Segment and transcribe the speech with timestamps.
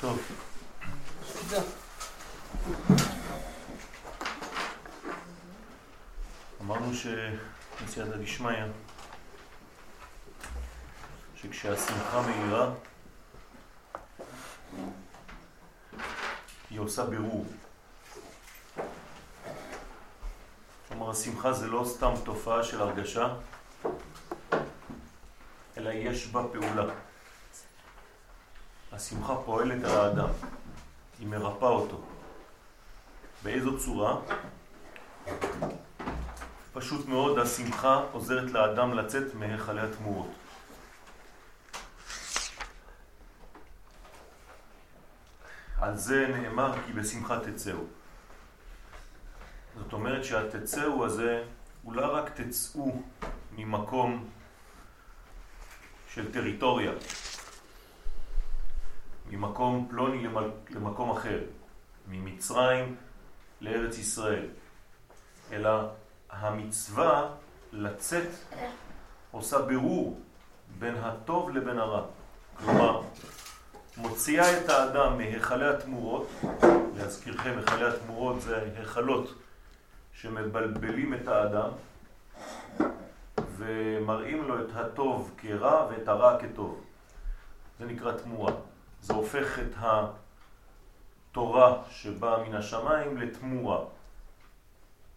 [0.00, 0.18] טוב.
[6.60, 8.64] אמרנו שמסייעתא דשמיא,
[11.36, 12.74] שכשהשמחה מהירה,
[16.70, 17.46] היא עושה בירור.
[21.08, 23.34] כלומר, השמחה זה לא סתם תופעה של הרגשה,
[25.76, 26.92] אלא יש בה פעולה.
[28.92, 30.28] השמחה פועלת על האדם,
[31.18, 32.00] היא מרפא אותו.
[33.42, 34.16] באיזו צורה?
[36.72, 40.30] פשוט מאוד השמחה עוזרת לאדם לצאת מהיכלי התמורות.
[45.80, 47.97] על זה נאמר כי בשמחה תצאו.
[49.78, 51.44] זאת אומרת שהתצאו הזה
[51.82, 53.02] הוא לא רק תצאו
[53.56, 54.28] ממקום
[56.14, 56.92] של טריטוריה,
[59.30, 60.26] ממקום פלוני
[60.70, 61.40] למקום אחר,
[62.08, 62.96] ממצרים
[63.60, 64.46] לארץ ישראל,
[65.52, 65.70] אלא
[66.30, 67.28] המצווה
[67.72, 68.28] לצאת
[69.30, 70.20] עושה בירור
[70.78, 72.06] בין הטוב לבין הרע.
[72.58, 73.02] כלומר,
[73.96, 76.28] מוציאה את האדם מהיכלי התמורות,
[76.96, 79.34] להזכירכם, היכלי התמורות זה היכלות
[80.20, 81.70] שמבלבלים את האדם
[83.56, 86.84] ומראים לו את הטוב כרע ואת הרע כטוב.
[87.78, 88.52] זה נקרא תמורה.
[89.02, 89.74] זה הופך את
[91.30, 93.84] התורה שבאה מן השמיים לתמורה.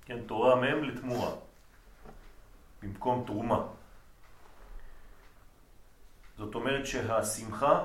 [0.06, 1.32] כן, תורה מהם לתמורה,
[2.82, 3.68] במקום תרומה.
[6.38, 7.84] זאת אומרת שהשמחה,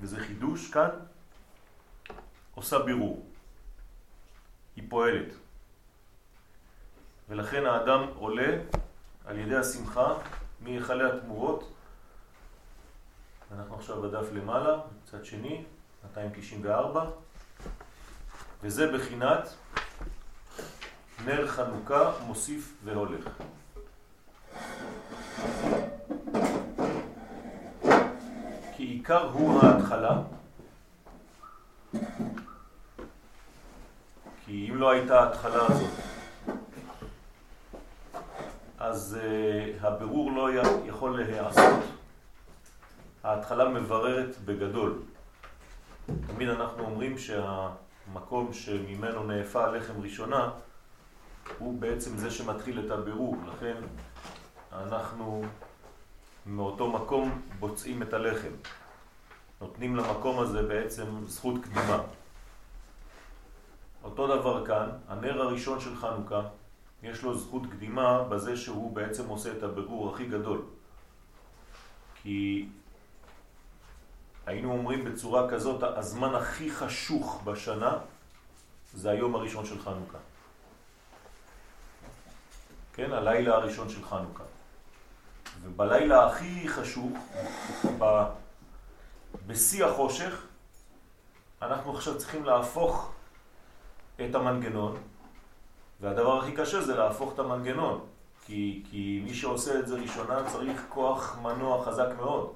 [0.00, 0.90] וזה חידוש כאן,
[2.54, 3.26] עושה בירור.
[4.76, 5.41] היא פועלת.
[7.32, 8.58] ולכן האדם עולה
[9.26, 10.14] על ידי השמחה
[10.60, 11.72] מהיכלי התמורות.
[13.56, 15.64] אנחנו עכשיו בדף למעלה, מצד שני,
[16.04, 17.04] 294,
[18.62, 19.48] וזה בחינת
[21.24, 23.28] נר חנוכה מוסיף והולך.
[28.76, 30.22] כי עיקר הוא ההתחלה,
[34.44, 36.11] כי אם לא הייתה ההתחלה הזאת,
[38.82, 40.48] אז uh, הבירור לא
[40.86, 41.84] יכול להיעשות.
[43.24, 45.02] ההתחלה מבררת בגדול.
[46.26, 50.50] תמיד אנחנו אומרים שהמקום שממנו נאפה הלחם ראשונה
[51.58, 53.74] הוא בעצם זה שמתחיל את הבירור, לכן
[54.72, 55.44] אנחנו
[56.46, 58.52] מאותו מקום בוצעים את הלחם.
[59.60, 62.02] נותנים למקום הזה בעצם זכות קדימה.
[64.04, 66.42] אותו דבר כאן, הנר הראשון של חנוכה,
[67.02, 70.62] יש לו זכות קדימה בזה שהוא בעצם עושה את הבירור הכי גדול.
[72.22, 72.68] כי
[74.46, 77.98] היינו אומרים בצורה כזאת, הזמן הכי חשוך בשנה
[78.94, 80.18] זה היום הראשון של חנוכה.
[82.92, 84.44] כן, הלילה הראשון של חנוכה.
[85.62, 87.12] ובלילה הכי חשוב,
[87.98, 88.22] ב...
[89.46, 90.46] בשיא החושך,
[91.62, 93.12] אנחנו עכשיו צריכים להפוך
[94.16, 94.96] את המנגנון,
[96.02, 98.06] והדבר הכי קשה זה להפוך את המנגנון,
[98.46, 102.52] כי, כי מי שעושה את זה ראשונה צריך כוח מנוע חזק מאוד.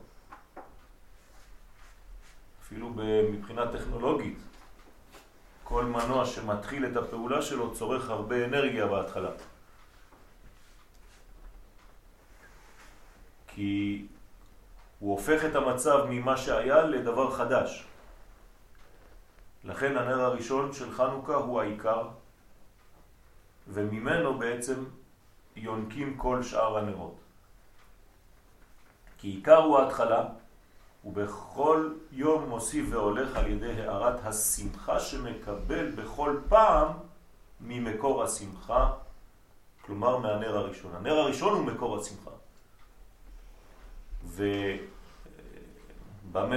[2.63, 2.91] אפילו
[3.33, 4.39] מבחינה טכנולוגית,
[5.65, 9.31] כל מנוע שמתחיל את הפעולה שלו צורך הרבה אנרגיה בהתחלה.
[13.49, 14.07] כי
[14.99, 17.87] הוא הופך את המצב ממה שהיה לדבר חדש.
[19.65, 22.09] לכן הנר הראשון של חנוכה הוא העיקר,
[23.69, 24.85] וממנו בעצם
[25.57, 27.15] יונקים כל שאר הנרות.
[29.19, 30.25] כי עיקר הוא ההתחלה,
[31.05, 36.93] ובכל יום מוסיף והולך על ידי הערת השמחה שמקבל בכל פעם
[37.61, 38.93] ממקור השמחה,
[39.83, 40.95] כלומר מהנר הראשון.
[40.95, 42.31] הנר הראשון הוא מקור השמחה.
[44.25, 44.63] ובמה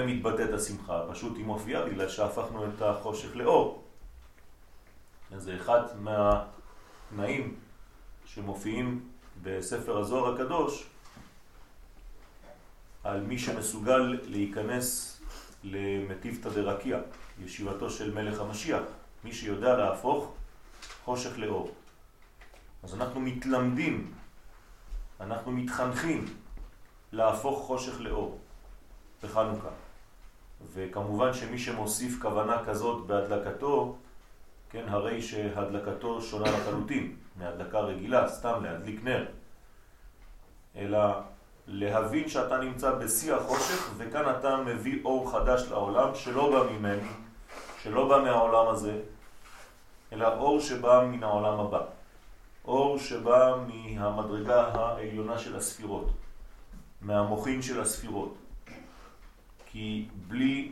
[0.05, 1.03] מתבטאת השמחה?
[1.11, 3.83] פשוט היא מופיעה בגלל שהפכנו את החושך לאור.
[5.37, 5.81] זה אחד
[7.11, 7.55] מהתנאים
[8.25, 9.09] שמופיעים
[9.43, 10.87] בספר הזוהר הקדוש
[13.03, 15.19] על מי שמסוגל להיכנס
[15.63, 16.99] למטיבתא דרקיע,
[17.43, 18.83] ישיבתו של מלך המשיח,
[19.23, 20.33] מי שיודע להפוך
[21.05, 21.71] חושך לאור.
[22.83, 24.13] אז אנחנו מתלמדים,
[25.19, 26.25] אנחנו מתחנכים
[27.11, 28.39] להפוך חושך לאור
[29.23, 29.69] בחנוכה.
[30.73, 33.97] וכמובן שמי שמוסיף כוונה כזאת בהדלקתו,
[34.71, 39.25] כן, הרי שהדלקתו שונה לחלוטין מהדלקה רגילה, סתם להדליק נר,
[40.75, 40.99] אלא
[41.67, 47.09] להבין שאתה נמצא בשיא החושך וכאן אתה מביא אור חדש לעולם שלא בא ממני,
[47.83, 49.01] שלא בא מהעולם הזה,
[50.13, 51.81] אלא אור שבא מן העולם הבא.
[52.65, 56.11] אור שבא מהמדרגה העליונה של הספירות,
[57.01, 58.37] מהמוחין של הספירות.
[59.65, 60.71] כי בלי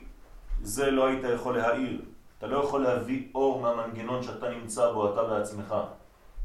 [0.62, 2.02] זה לא היית יכול להעיר.
[2.38, 5.76] אתה לא יכול להביא אור מהמנגנון שאתה נמצא בו, אתה בעצמך.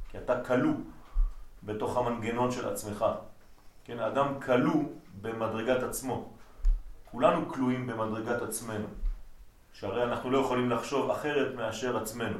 [0.09, 0.75] כי אתה כלוא
[1.63, 3.05] בתוך המנגנון של עצמך.
[3.85, 4.83] כן, האדם כלוא
[5.21, 6.33] במדרגת עצמו.
[7.05, 8.87] כולנו כלואים במדרגת עצמנו.
[9.73, 12.39] שהרי אנחנו לא יכולים לחשוב אחרת מאשר עצמנו.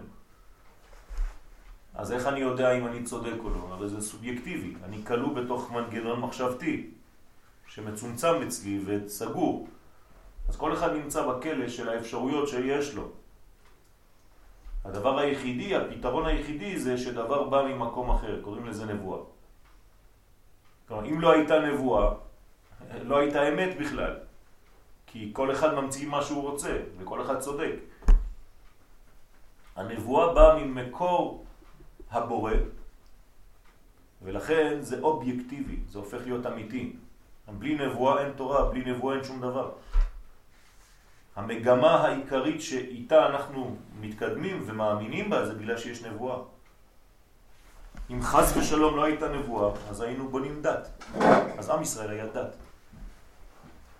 [1.95, 3.69] אז איך אני יודע אם אני צודק או לא?
[3.71, 4.75] הרי זה סובייקטיבי.
[4.85, 6.91] אני כלוא בתוך מנגנון מחשבתי
[7.67, 9.69] שמצומצם אצלי וסגור.
[10.49, 13.22] אז כל אחד נמצא בכלא של האפשרויות שיש לו.
[14.85, 19.21] הדבר היחידי, הפתרון היחידי זה שדבר בא ממקום אחר, קוראים לזה נבואה.
[20.89, 22.15] כלומר, אם לא הייתה נבואה,
[23.03, 24.17] לא הייתה אמת בכלל.
[25.07, 27.75] כי כל אחד ממציא מה שהוא רוצה, וכל אחד צודק.
[29.77, 31.45] הנבואה באה ממקור
[32.11, 32.53] הבורא,
[34.23, 36.97] ולכן זה אובייקטיבי, זה הופך להיות אמיתי.
[37.59, 39.71] בלי נבואה אין תורה, בלי נבואה אין שום דבר.
[41.37, 46.39] המגמה העיקרית שאיתה אנחנו מתקדמים ומאמינים בה זה בגלל שיש נבואה.
[48.11, 50.89] אם חס ושלום לא הייתה נבואה, אז היינו בונים דת.
[51.59, 52.57] אז עם ישראל היה דת.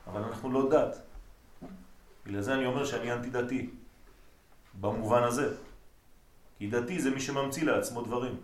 [0.07, 0.97] אבל אנחנו לא דת.
[2.27, 3.71] בגלל זה אני אומר שאני אנטי דתי.
[4.81, 5.55] במובן הזה.
[6.59, 8.37] כי דתי זה מי שממציא לעצמו דברים.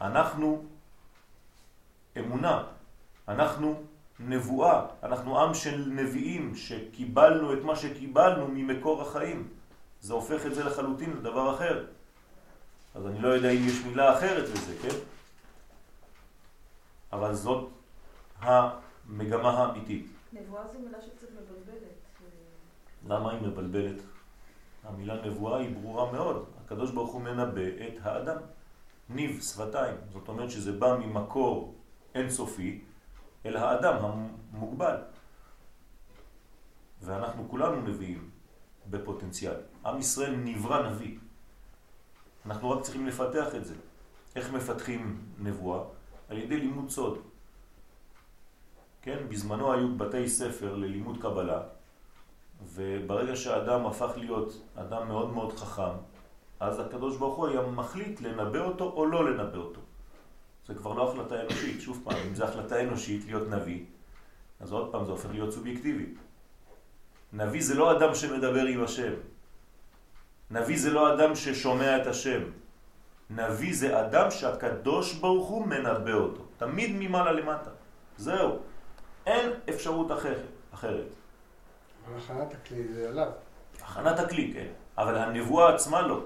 [0.00, 0.64] אנחנו
[2.18, 2.64] אמונה,
[3.28, 3.82] אנחנו
[4.28, 9.48] נבואה, אנחנו עם של נביאים שקיבלנו את מה שקיבלנו ממקור החיים.
[10.00, 11.84] זה הופך את זה לחלוטין לדבר אחר.
[12.94, 14.96] אז אני לא יודע אם יש מילה אחרת לזה, כן?
[17.12, 17.70] אבל זאת
[18.40, 20.06] המגמה האמיתית.
[20.32, 22.02] נבואה זו מילה שקצת מבלבלת.
[23.08, 24.02] למה היא מבלבלת?
[24.84, 26.44] המילה נבואה היא ברורה מאוד.
[26.64, 28.36] הקדוש ברוך הוא מנבא את האדם.
[29.08, 29.96] ניב, שפתיים.
[30.12, 31.74] זאת אומרת שזה בא ממקור
[32.14, 32.80] אינסופי
[33.46, 34.96] אל האדם המוגבל.
[37.02, 38.30] ואנחנו כולנו נביאים
[38.90, 39.54] בפוטנציאל.
[39.86, 41.18] עם ישראל נברא נביא.
[42.46, 43.74] אנחנו רק צריכים לפתח את זה.
[44.36, 45.84] איך מפתחים נבואה?
[46.28, 47.18] על ידי לימוד סוד.
[49.02, 51.62] כן, בזמנו היו בתי ספר ללימוד קבלה,
[52.62, 55.94] וברגע שהאדם הפך להיות אדם מאוד מאוד חכם,
[56.60, 59.80] אז הקדוש ברוך הוא היה מחליט לנבא אותו או לא לנבא אותו.
[60.72, 63.84] זה כבר לא החלטה אנושית, שוב פעם, אם זה החלטה אנושית להיות נביא,
[64.60, 66.06] אז עוד פעם זה הופך להיות סובייקטיבי.
[67.32, 69.12] נביא זה לא אדם שמדבר עם השם.
[70.50, 72.42] נביא זה לא אדם ששומע את השם.
[73.30, 76.42] נביא זה אדם שהקדוש ברוך הוא מנבא אותו.
[76.58, 77.70] תמיד ממעלה למטה.
[78.18, 78.58] זהו.
[79.26, 80.46] אין אפשרות אחרת.
[80.74, 81.06] אחרת.
[82.06, 83.30] אבל הכנת הכלי זה עליו.
[83.80, 84.68] הכנת הכלי, כן.
[84.98, 86.24] אבל הנבואה עצמה לא.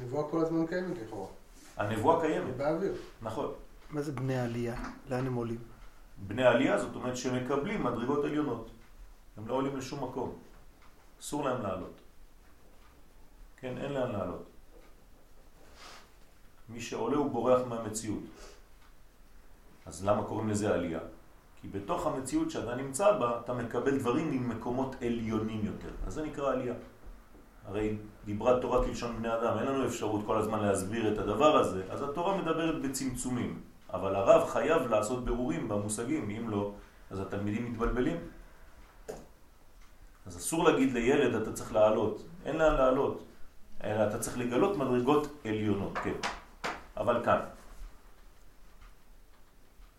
[0.00, 1.37] הנבואה כל הזמן קיימת לכאורה.
[1.78, 2.56] הנבואה קיימת.
[2.56, 2.92] באוויר.
[3.22, 3.52] נכון.
[3.90, 4.76] מה זה בני עלייה?
[5.10, 5.58] לאן הם עולים?
[6.26, 8.70] בני עלייה זאת אומרת שמקבלים מדרגות עליונות.
[9.36, 10.38] הם לא עולים לשום מקום.
[11.20, 12.00] אסור להם לעלות.
[13.56, 14.46] כן, אין לאן לעלות.
[16.68, 18.22] מי שעולה הוא בורח מהמציאות.
[19.86, 21.00] אז למה קוראים לזה עלייה?
[21.60, 25.90] כי בתוך המציאות שאתה נמצא בה, אתה מקבל דברים ממקומות עליונים יותר.
[26.06, 26.74] אז זה נקרא עלייה.
[27.64, 27.96] הרי
[28.28, 32.02] דיברה תורה כלשון בני אדם, אין לנו אפשרות כל הזמן להסביר את הדבר הזה, אז
[32.02, 33.60] התורה מדברת בצמצומים.
[33.92, 36.72] אבל הרב חייב לעשות ברורים במושגים, אם לא,
[37.10, 38.16] אז התלמידים מתבלבלים.
[40.26, 43.24] אז אסור להגיד לילד אתה צריך לעלות, אין לאן לעלות,
[43.84, 46.18] אלא אתה צריך לגלות מדרגות עליונות, כן.
[46.96, 47.40] אבל כאן.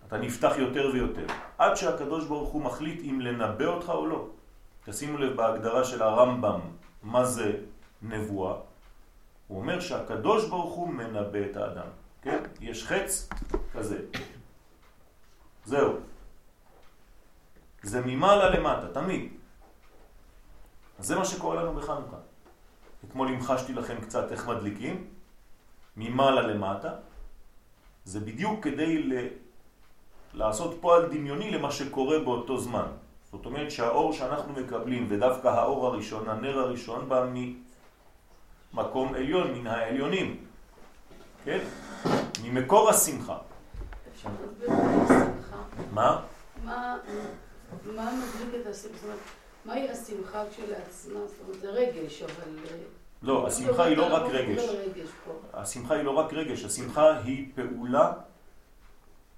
[0.07, 1.25] אתה נפתח יותר ויותר,
[1.57, 4.27] עד שהקדוש ברוך הוא מחליט אם לנבא אותך או לא.
[4.86, 6.59] תשימו לב בהגדרה של הרמב"ם,
[7.03, 7.68] מה זה
[8.01, 8.56] נבואה?
[9.48, 11.88] הוא אומר שהקדוש ברוך הוא מנבא את האדם.
[12.22, 12.44] כן?
[12.62, 13.29] יש חץ
[13.74, 14.00] כזה.
[15.65, 15.94] זהו.
[17.82, 19.34] זה ממעלה למטה, תמיד.
[21.00, 22.18] אז זה מה שקורה לנו בחנוכה.
[23.06, 25.08] אתמול המחשתי לכם קצת איך מדליקים,
[25.98, 26.94] ממעלה למטה.
[28.06, 29.13] זה בדיוק כדי ל...
[30.34, 32.88] לעשות פועל דמיוני למה שקורה באותו זמן.
[33.32, 37.25] זאת אומרת שהאור שאנחנו מקבלים, ודווקא האור הראשון, הנר הראשון, בא
[38.73, 40.45] ממקום עליון, מן העליונים.
[41.45, 41.59] כן?
[42.43, 43.38] ממקור השמחה.
[44.13, 45.63] אפשר להסביר את השמחה?
[45.93, 46.21] מה?
[46.65, 46.97] מה
[47.85, 49.07] מה מדליק את השמחה?
[49.65, 51.19] מהי השמחה כשלעצמה?
[51.27, 52.57] זאת אומרת, זה רגש, אבל...
[52.71, 52.77] אה,
[53.21, 54.63] לא, השמחה היא לא רק אנחנו רגש.
[55.53, 58.13] השמחה היא לא רק רגש, השמחה היא פעולה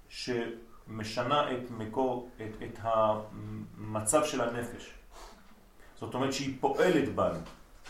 [0.08, 4.90] שמשנה את מקור, את, את המצב של הנפש.
[6.00, 7.38] זאת אומרת שהיא פועלת בנו.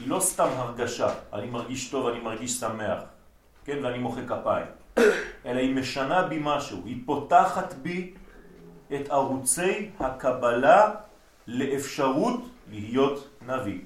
[0.03, 3.03] היא לא סתם הרגשה, אני מרגיש טוב, אני מרגיש שמח,
[3.65, 4.67] כן, ואני מוחא כפיים,
[5.47, 8.15] אלא היא משנה בי משהו, היא פותחת בי
[8.95, 10.95] את ערוצי הקבלה
[11.47, 12.41] לאפשרות
[12.71, 13.81] להיות נביא.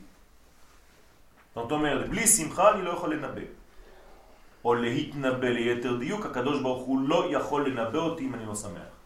[1.54, 3.40] זאת אומרת, בלי שמחה אני לא יכול לנבא.
[4.64, 8.96] או להתנבא ליתר דיוק, הקדוש ברוך הוא לא יכול לנבא אותי אם אני לא שמח.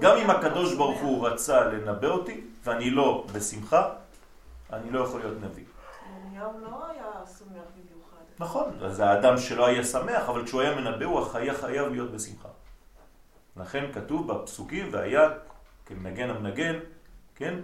[0.00, 0.74] גם אם הקדוש.
[0.74, 3.88] ברוך הוא רצה לנבא אותי ואני לא בשמחה,
[4.72, 5.71] אני לא יכול להיות נביא.
[6.42, 8.22] ירמיהו לא היה שמח במיוחד.
[8.38, 12.48] נכון, אז האדם שלא היה שמח, אבל כשהוא היה מנבא הוא היה חייב להיות בשמחה.
[13.56, 15.28] לכן כתוב בפסוקים, והיה
[15.86, 16.78] כמנגן המנגן,
[17.34, 17.54] כן?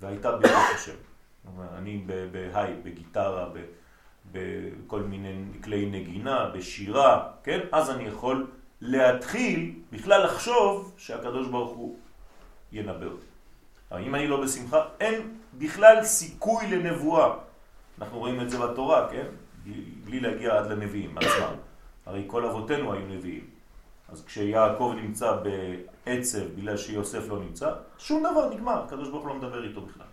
[0.00, 0.94] והייתה בירת השם.
[1.74, 3.48] אני בהיי, בגיטרה,
[4.32, 7.60] בכל מיני כלי נגינה, בשירה, כן?
[7.72, 11.96] אז אני יכול להתחיל בכלל לחשוב שהקדוש ברוך הוא
[12.72, 13.26] ינבא אותי.
[14.06, 17.49] אם אני לא בשמחה, אין בכלל סיכוי לנבואה.
[18.00, 19.26] אנחנו רואים את זה בתורה, כן?
[20.04, 21.54] בלי, להגיע עד לנביאים עצמם.
[22.06, 23.50] הרי כל אבותינו היו נביאים.
[24.08, 25.36] אז כשיעקב נמצא
[26.06, 30.06] בעצב בגלל שיוסף לא נמצא, שום דבר נגמר, הקדוש ברוך הוא לא מדבר איתו בכלל.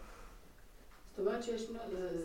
[1.18, 1.68] זאת אומרת שיש,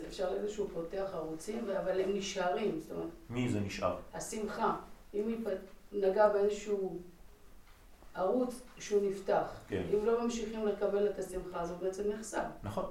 [0.07, 2.79] אפשר שהוא פותח ערוצים, אבל הם נשארים.
[2.79, 3.95] זאת אומרת, מי זה נשאר?
[4.13, 4.75] השמחה,
[5.13, 5.37] אם היא
[5.91, 6.99] נגע באיזשהו
[8.15, 9.83] ערוץ שהוא נפתח, כן.
[9.93, 12.45] אם לא ממשיכים לקבל את השמחה הזו, בעצם נחסם.
[12.63, 12.85] נכון.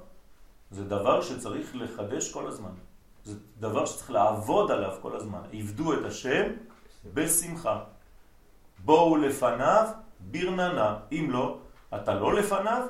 [0.72, 2.70] זה דבר שצריך לחדש כל הזמן.
[3.24, 5.40] זה דבר שצריך לעבוד עליו כל הזמן.
[5.52, 6.42] עבדו את השם
[7.14, 7.80] בשמחה.
[8.84, 9.88] בואו לפניו
[10.20, 10.96] ברננה.
[11.12, 11.58] אם לא,
[11.94, 12.86] אתה לא לפניו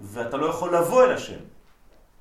[0.00, 1.40] ואתה לא יכול לבוא אל השם.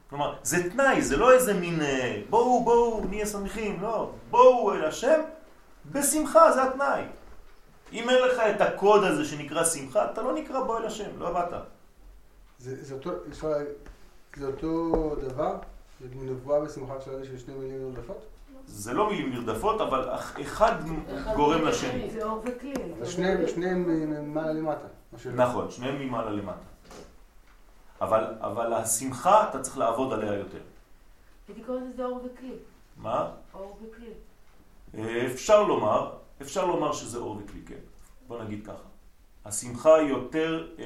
[0.10, 4.12] כלומר, זה תנאי, זה לא איזה מין אה, בואו, בואו, נהיה שמחים, לא.
[4.30, 5.22] בואו אל השם
[5.92, 7.04] בשמחה, זה התנאי.
[7.94, 11.32] אם אין לך את הקוד הזה שנקרא שמחה, אתה לא נקרא בוא אל השם, לא
[11.34, 11.54] באת.
[12.60, 13.52] זה זה אותו, אפשר
[14.36, 15.56] זה אותו דבר?
[16.02, 18.26] זה נבואה בשמחה של רגע של שני מילים נרדפות?
[18.66, 20.76] זה לא מילים נרדפות, אבל אח- אחד
[21.36, 22.10] גורם לשני.
[22.12, 22.74] זה אור וכלי.
[23.48, 24.88] שניהם ממעלה למטה.
[25.36, 26.58] נכון, שניהם ממעלה למטה.
[28.02, 30.58] אבל, אבל השמחה, אתה צריך לעבוד עליה יותר.
[31.48, 32.54] הייתי קוראת לזה אור וכלי.
[32.98, 33.32] מה?
[33.54, 34.10] אור וכלי.
[34.98, 36.12] אה, אפשר לומר,
[36.42, 37.80] אפשר לומר שזה אור וכלי, כן.
[38.28, 38.84] בוא נגיד ככה.
[39.46, 40.86] השמחה היא יותר אה,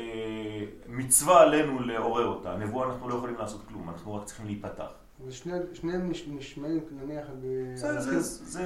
[0.88, 2.52] מצווה עלינו לעורר אותה.
[2.52, 4.88] הנבואה אנחנו לא יכולים לעשות כלום, אנחנו רק צריכים להיפתח.
[5.26, 7.28] ושני- שניהם נש- נשמעים נניח.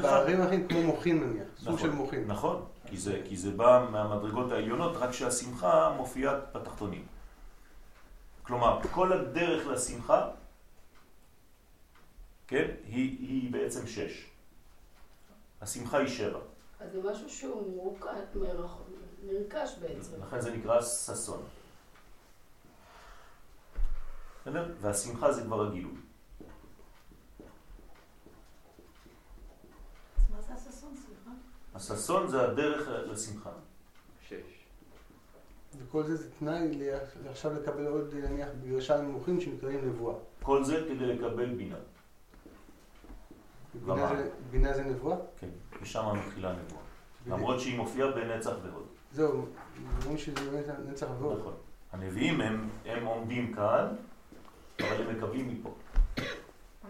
[0.01, 2.27] בערים אחרים כמו מוחין נניח, סוג נכון, של מוחין.
[2.27, 7.05] נכון, כי זה, כי זה בא מהמדרגות העליונות, רק שהשמחה מופיעה בתחתונים.
[8.43, 10.29] כלומר, כל הדרך לשמחה,
[12.48, 14.27] כן, היא, היא בעצם שש.
[15.62, 16.39] השמחה היא שבע,
[16.79, 18.81] אז זה משהו שהוא מורכב, מרח-
[19.25, 20.11] נרכש בעצם.
[20.23, 21.43] לכן זה נקרא ששון.
[24.41, 24.73] בסדר?
[24.81, 25.93] והשמחה זה כבר הגילוי.
[30.17, 30.41] אז מה
[31.79, 33.49] זה הששון, זה הדרך לשמחה.
[34.21, 34.35] שש.
[35.77, 36.97] וכל זה זה תנאי ל-
[37.29, 40.15] עכשיו לקבל עוד נניח בירושלים מוחין שנקראים נבואה.
[40.43, 41.75] כל זה כדי לקבל בינה.
[43.85, 44.15] בינה.
[44.15, 45.17] זה- בינה זה נבואה?
[45.39, 45.49] כן,
[45.81, 46.81] משם מתחילה הנבואה.
[47.27, 48.87] למרות שהיא מופיעה בנצח והוד.
[49.13, 49.46] זהו,
[50.01, 51.39] אומרים שזה באמת נצח ועוד.
[51.39, 51.53] נכון.
[51.91, 53.88] הנביאים הם, הם עומדים כאן,
[54.80, 55.74] אבל הם מקבלים מפה.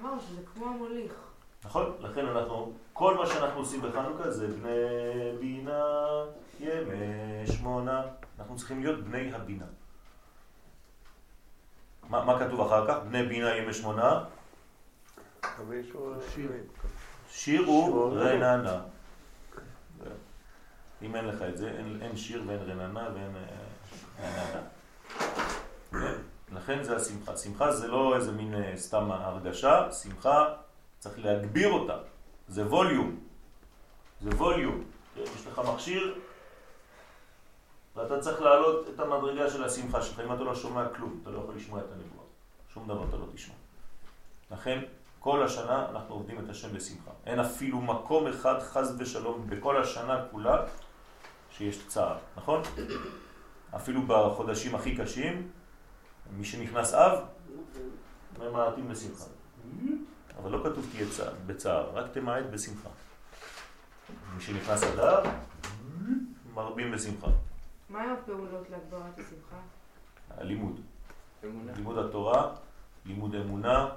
[0.01, 1.13] אמרנו שזה כמו המוליך.
[1.65, 1.93] נכון?
[1.99, 5.83] לכן אנחנו, כל מה שאנחנו עושים בחנוכה זה בני בינה
[6.59, 8.03] ימי שמונה.
[8.39, 9.65] אנחנו צריכים להיות בני הבינה.
[12.09, 12.97] מה, מה כתוב אחר כך?
[13.09, 14.23] בני בינה ימי שמונה,
[16.33, 16.51] שיר.
[17.29, 18.23] שירו שיר.
[18.23, 18.81] רננה.
[21.03, 23.35] אם אין לך את זה, אין, אין שיר ואין רננה ואין
[24.19, 24.61] אה.
[25.91, 26.15] כן?
[26.51, 27.37] לכן זה השמחה.
[27.37, 30.53] שמחה זה לא איזה מין אה, סתם הרגשה, שמחה
[30.99, 31.97] צריך להגביר אותה.
[32.47, 33.19] זה ווליום.
[34.21, 34.83] זה ווליום.
[35.15, 35.21] כן?
[35.21, 36.19] יש לך מכשיר
[37.95, 40.19] ואתה צריך להעלות את המדרגה של השמחה שלך.
[40.19, 42.25] אם אתה לא שומע כלום, אתה לא יכול לשמוע את הנבואה.
[42.73, 43.55] שום דבר אתה לא תשמע.
[44.51, 44.79] לכן
[45.19, 47.11] כל השנה אנחנו עובדים את השם בשמחה.
[47.25, 50.65] אין אפילו מקום אחד חס ושלום בכל השנה כולה
[51.61, 52.61] שיש צער, נכון?
[53.75, 55.49] אפילו בחודשים הכי קשים,
[56.37, 57.19] מי שנכנס אב,
[58.39, 59.25] ממעטים בשמחה.
[60.37, 62.89] אבל לא כתוב תהיה צער, בצער, רק תמעט בשמחה.
[64.35, 65.23] מי שנכנס אדר,
[66.53, 67.27] מרבים בשמחה.
[67.89, 69.57] מה הפעולות להגברת השמחה?
[70.29, 70.81] הלימוד.
[71.43, 71.71] אמונה.
[71.75, 72.55] לימוד התורה,
[73.05, 73.89] לימוד אמונה,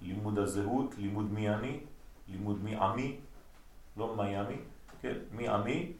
[0.00, 1.80] לימוד הזהות, לימוד מי אני,
[2.28, 3.20] לימוד מי עמי,
[3.96, 4.56] לא מיאמי,
[5.02, 5.92] כן, מי עמי,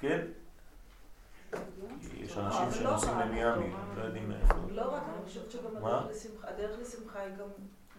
[0.00, 0.20] כן,
[2.16, 3.70] יש אנשים לא שנוסעים למיאמי.
[3.96, 4.54] לא יודעים איפה.
[4.70, 6.06] לא רק, אני חושבת שגם מה?
[6.42, 7.46] הדרך לשמחה, היא גם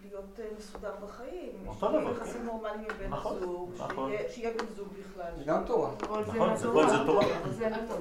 [0.02, 1.50] להיות אה, מסודר בחיים.
[1.66, 4.10] אותו שיהיה דבר, יחסים נורמליים עם בן נכון, הזוג, נכון.
[4.10, 5.32] שיהיה- בן זוג בכלל.
[5.38, 5.90] זה גם תורה.
[6.08, 6.86] כל זה נכון, זה- מהתורה.
[6.86, 7.96] כל זה תורה.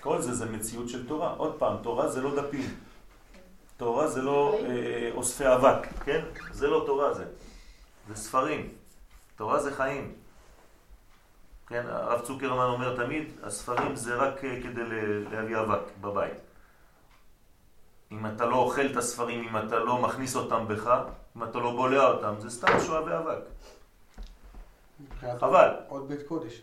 [0.00, 1.34] כל זה זה מציאות של תורה.
[1.36, 2.74] עוד פעם, תורה זה לא דפים.
[3.76, 6.20] תורה זה לא אה, אוספי אבק, כן?
[6.52, 7.24] זה לא תורה זה.
[8.08, 8.72] זה ספרים.
[9.36, 10.14] תורה זה חיים.
[11.68, 14.82] כן, הרב צוקרמן אומר תמיד, הספרים זה רק אה, כדי
[15.30, 16.36] להביא אבק בבית.
[18.12, 21.00] אם אתה לא אוכל את הספרים, אם אתה לא מכניס אותם בך,
[21.36, 23.38] אם אתה לא בולע אותם, זה סתם שואבי אבק.
[25.40, 25.70] חבל.
[25.88, 26.62] עוד בית קודש.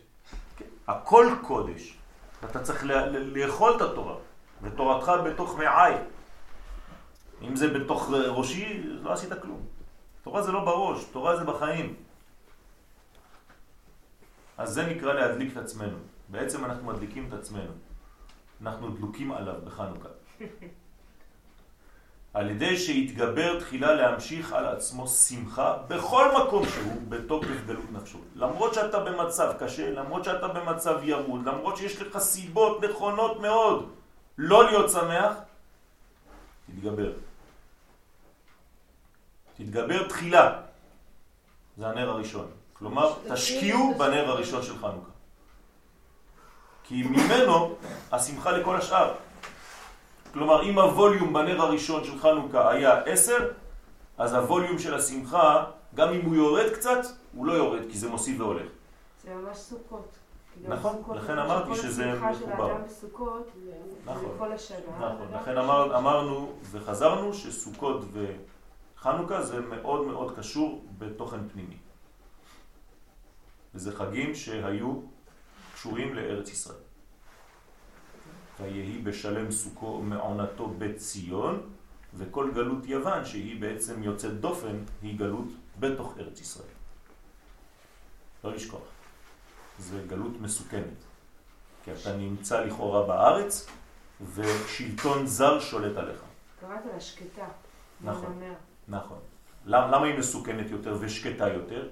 [0.87, 1.97] הכל קודש.
[2.45, 2.83] אתה צריך
[3.13, 4.15] לאכול את התורה,
[4.61, 5.93] ותורתך בתוך מעי.
[7.41, 9.65] אם זה בתוך ראשי, לא עשית כלום.
[10.23, 11.95] תורה זה לא בראש, תורה זה בחיים.
[14.57, 15.97] אז זה נקרא להדליק את עצמנו.
[16.29, 17.71] בעצם אנחנו מדליקים את עצמנו.
[18.61, 20.09] אנחנו דלוקים עליו בחנוכה.
[22.33, 28.17] על ידי שיתגבר תחילה להמשיך על עצמו שמחה בכל מקום שהוא בתוקף גלות נפשו.
[28.35, 33.89] למרות שאתה במצב קשה, למרות שאתה במצב ירוד, למרות שיש לך סיבות נכונות מאוד
[34.37, 35.33] לא להיות שמח,
[36.67, 37.11] תתגבר.
[39.57, 40.61] תתגבר תחילה.
[41.77, 42.62] זה הנר הראשון.
[42.73, 45.11] כלומר, תשקיעו בנר הראשון של חנוכה.
[46.83, 47.75] כי ממנו
[48.11, 49.13] השמחה לכל השאר.
[50.33, 53.33] כלומר, אם הווליום בנר הראשון של חנוכה היה 10,
[54.17, 55.65] אז הווליום של השמחה,
[55.95, 56.99] גם אם הוא יורד קצת,
[57.35, 58.67] הוא לא יורד, כי זה מוסיף והולך.
[59.23, 60.07] זה ממש סוכות.
[60.65, 62.71] גם נכון, סוכות, לכן כל אמרתי שזה השמחה של מחובר.
[62.71, 63.71] האדם בסוכות, זה
[64.05, 64.77] נכון, כל השנה.
[64.99, 65.27] נכון.
[65.41, 71.77] לכן אמר, אמרנו וחזרנו שסוכות וחנוכה זה מאוד מאוד קשור בתוכן פנימי.
[73.75, 75.01] וזה חגים שהיו
[75.75, 76.77] קשורים לארץ ישראל.
[78.59, 81.69] ויהי בשלם סוכו מעונתו בציון,
[82.13, 85.47] וכל גלות יוון, שהיא בעצם יוצאת דופן, היא גלות
[85.79, 86.67] בתוך ארץ ישראל.
[88.43, 88.81] לא לשכוח.
[89.79, 91.01] זה גלות מסוכנת.
[91.83, 93.67] כי אתה נמצא לכאורה בארץ,
[94.35, 96.21] ושלטון זר שולט עליך.
[96.59, 97.47] קראת לה שקטה.
[98.01, 98.41] נכון.
[98.87, 99.19] נכון.
[99.65, 101.89] למה, למה היא מסוכנת יותר ושקטה יותר?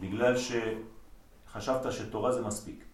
[0.00, 2.84] בגלל שחשבת שתורה זה מספיק.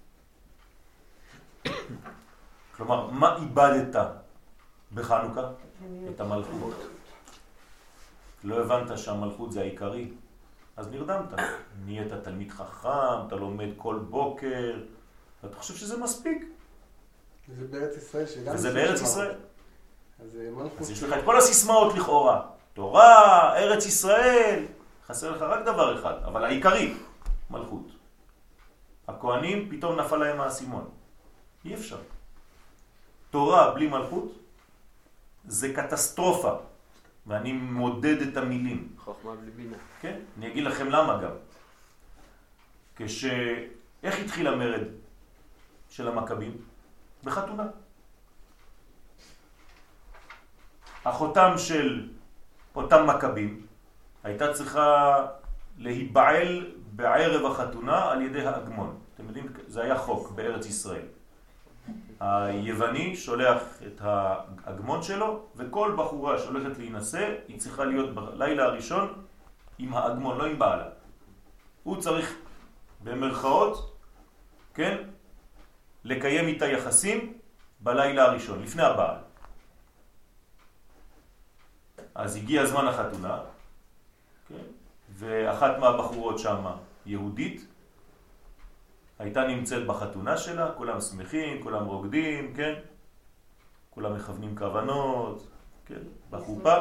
[2.76, 3.96] כלומר, מה איבדת
[4.94, 5.50] בחנוכה?
[6.14, 6.74] את המלכות.
[8.44, 10.10] לא הבנת שהמלכות זה העיקרי,
[10.76, 11.28] אז נרדמת.
[11.84, 14.80] נהיית תלמיד חכם, אתה לומד כל בוקר,
[15.42, 16.44] ואתה חושב שזה מספיק,
[17.48, 18.54] וזה בארץ ישראל, שגם...
[18.54, 19.00] וזה זה בארץ.
[19.00, 19.34] ישראל.
[20.22, 20.66] אז אה.
[20.80, 22.46] אז יש לך את כל הסיסמאות לכאורה.
[22.74, 24.64] תורה, ארץ ישראל,
[25.08, 26.94] חסר לך רק דבר אחד, אבל העיקרי,
[27.50, 27.86] מלכות.
[29.08, 30.90] הכהנים, פתאום נפל להם האסימון.
[31.64, 31.98] אי אפשר.
[33.30, 34.32] תורה בלי מלכות
[35.44, 36.52] זה קטסטרופה,
[37.26, 38.96] ואני מודד את המילים.
[38.98, 39.76] חוכמה בלי בינה.
[40.00, 40.20] כן?
[40.38, 41.32] אני אגיד לכם למה גם.
[42.96, 43.24] כש...
[44.02, 44.86] איך התחיל המרד
[45.88, 46.56] של המכבים?
[47.24, 47.66] בחתונה.
[51.04, 52.08] החותם של
[52.74, 53.63] אותם מכבים
[54.24, 55.26] הייתה צריכה
[55.78, 58.98] להיבעל בערב החתונה על ידי האגמון.
[59.14, 61.06] אתם יודעים, זה היה חוק בארץ ישראל.
[62.20, 69.24] היווני שולח את האגמון שלו, וכל בחורה שהולכת להינשא, היא צריכה להיות בלילה הראשון
[69.78, 70.88] עם האגמון, לא עם בעלה.
[71.82, 72.34] הוא צריך,
[73.04, 73.98] במרכאות,
[74.74, 74.96] כן,
[76.04, 77.32] לקיים איתה יחסים
[77.80, 79.16] בלילה הראשון, לפני הבעל.
[82.14, 83.38] אז הגיע זמן החתונה,
[85.24, 86.64] ואחת מהבחורות שם,
[87.06, 87.66] יהודית,
[89.18, 92.74] הייתה נמצאת בחתונה שלה, כולם שמחים, כולם רוקדים, כן?
[93.90, 95.46] כולם מכוונים כוונות,
[95.86, 96.00] כן?
[96.30, 96.74] בחופה,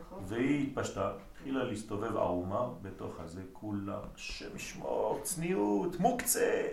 [0.00, 0.22] נכון?
[0.26, 6.66] והיא התפשטה, התחילה להסתובב ערומה בתוך הזה, כולם, השם ישמור, צניעות, מוקצה.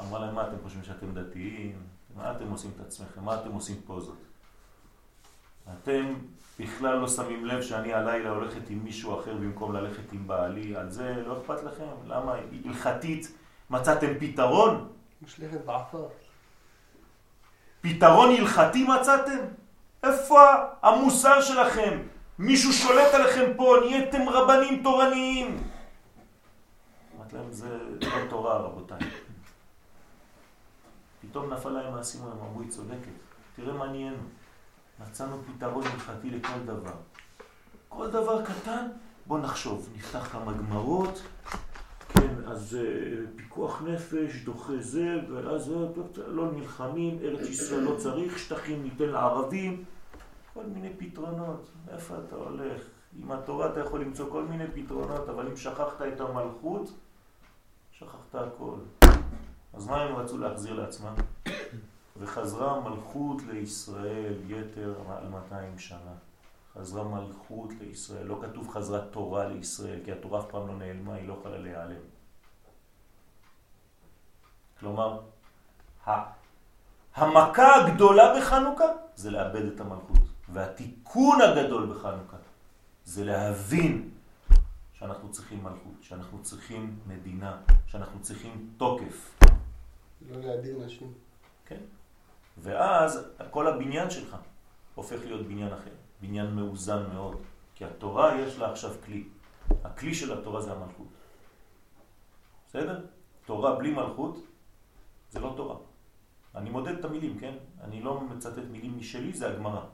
[0.00, 1.82] אמרה להם, מה אתם חושבים שאתם דתיים?
[2.16, 3.24] מה אתם עושים את עצמכם?
[3.24, 4.18] מה אתם עושים פוזות?
[5.72, 6.14] אתם
[6.58, 10.90] בכלל לא שמים לב שאני הלילה הולכת עם מישהו אחר במקום ללכת עם בעלי, על
[10.90, 11.84] זה לא אכפת לכם?
[12.06, 13.32] למה הלכתית
[13.70, 14.88] מצאתם פתרון?
[15.22, 16.06] מושלכת בעפר.
[17.80, 19.38] פתרון הלכתי מצאתם?
[20.02, 20.40] איפה
[20.82, 21.98] המוסר שלכם?
[22.38, 25.62] מישהו שולט עליכם פה, נהייתם רבנים תורניים.
[27.16, 28.98] אמרתי להם, זה לא תורה, רבותיי.
[31.20, 33.18] פתאום נפל להם האסימון, הם אמרו, היא צודקת.
[33.56, 34.16] תראה מה נהיינו.
[35.00, 36.94] מצאנו פתרון הלכתי לכל דבר.
[37.88, 38.86] כל דבר קטן,
[39.26, 41.22] בוא נחשוב, נפתח כמה גמרות,
[42.08, 45.76] כן, אז אה, פיקוח נפש, דוחה זה, ואז אה,
[46.26, 49.84] לא נלחמים, ארץ ישראל לא צריך, שטחים ניתן לערבים,
[50.54, 51.70] כל מיני פתרונות.
[51.92, 52.82] איפה אתה הולך?
[53.18, 56.92] עם התורה אתה יכול למצוא כל מיני פתרונות, אבל אם שכחת את המלכות,
[57.92, 58.76] שכחת הכל.
[59.74, 61.14] אז מה הם רצו להחזיר לעצמם?
[62.18, 66.14] וחזרה המלכות לישראל יתר על 200 שנה.
[66.74, 68.26] חזרה מלכות לישראל.
[68.26, 72.00] לא כתוב חזרה תורה לישראל, כי התורה אף פעם לא נעלמה, היא לא יכולה להיעלם.
[74.80, 75.20] כלומר,
[77.14, 80.18] המכה הגדולה בחנוכה זה לאבד את המלכות.
[80.48, 82.36] והתיקון הגדול בחנוכה
[83.04, 84.10] זה להבין
[84.92, 89.40] שאנחנו צריכים מלכות, שאנחנו צריכים מדינה, שאנחנו צריכים תוקף.
[90.30, 91.12] לא להדיר נשים.
[91.66, 91.80] כן.
[92.62, 94.36] ואז כל הבניין שלך
[94.94, 95.90] הופך להיות בניין אחר,
[96.20, 97.36] בניין מאוזן מאוד,
[97.74, 99.24] כי התורה יש לה עכשיו כלי.
[99.84, 101.06] הכלי של התורה זה המלכות.
[102.68, 103.06] בסדר?
[103.46, 104.38] תורה בלי מלכות
[105.30, 105.76] זה לא תורה.
[106.54, 107.54] אני מודד את המילים, כן?
[107.80, 109.84] אני לא מצטט מילים משלי, זה הגמרא.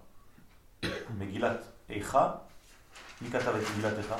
[1.18, 2.34] מגילת איכה,
[3.22, 4.16] מי כתב את מגילת איכה?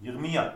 [0.00, 0.50] ירמיה,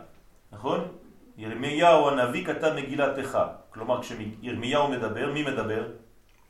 [0.53, 1.04] נכון?
[1.37, 3.49] ירמיהו הנביא כתב מגילת איכה.
[3.71, 5.85] כלומר, כשירמיהו מדבר, מי מדבר?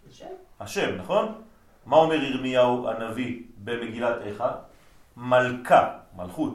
[0.08, 0.34] השם.
[0.60, 1.42] השם, נכון?
[1.86, 4.52] מה אומר ירמיהו הנביא במגילת איכה?
[5.16, 6.54] מלכה, מלכות,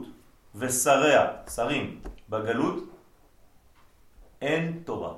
[0.54, 2.84] ושריה, שרים, בגלות,
[4.42, 5.14] אין תורה.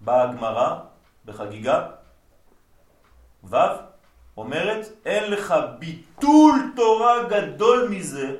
[0.00, 0.80] באה הגמרא
[1.24, 1.86] בחגיגה,
[3.44, 3.56] ו'
[4.36, 8.36] אומרת, אין לך ביטול תורה גדול מזה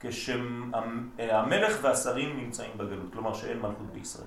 [0.00, 4.26] כשהמלך והשרים נמצאים בגלות, כלומר שאין מלכות בישראל.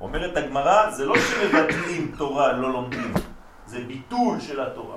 [0.00, 3.12] אומרת הגמרא, זה לא שמבטלים תורה, לא לומדים,
[3.66, 4.96] זה ביטול של התורה.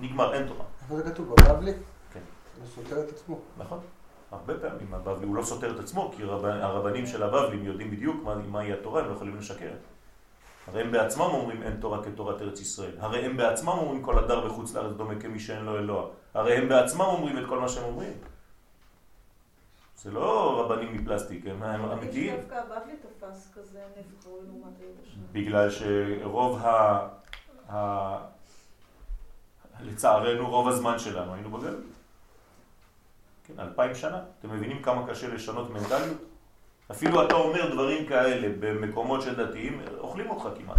[0.00, 0.64] נגמר, אין תורה.
[0.82, 1.34] איפה זה כתוב?
[1.34, 1.72] בבבלי?
[2.12, 2.20] כן.
[2.58, 3.40] הוא סותר את עצמו.
[3.58, 3.80] נכון.
[4.30, 8.16] הרבה פעמים הבבלי, הוא לא סותר את עצמו, כי הרבנים של הבבלים יודעים בדיוק
[8.48, 9.70] מהי התורה, הם לא יכולים לשקר.
[10.66, 12.92] הרי הם בעצמם אומרים אין תורה כתורת ארץ ישראל.
[12.98, 16.06] הרי הם בעצמם אומרים כל הדר בחוץ לארץ דומה כמי שאין לו אלוה.
[16.36, 18.12] הרי הם בעצמם אומרים את כל מה שהם אומרים.
[19.96, 22.36] זה לא רבנים מפלסטיק, הם אמיתיים.
[22.36, 25.00] דווקא הבבלי תפס כזה נפח ראוי לעומת הידע
[25.32, 27.08] בגלל שרוב ה...
[27.72, 28.18] ה...
[29.80, 31.84] לצערנו רוב הזמן שלנו היינו בגלות.
[33.44, 34.20] כן, אלפיים שנה.
[34.38, 36.18] אתם מבינים כמה קשה לשנות מנטליות?
[36.90, 40.78] אפילו אתה אומר דברים כאלה במקומות של דתיים, אוכלים אותך כמעט.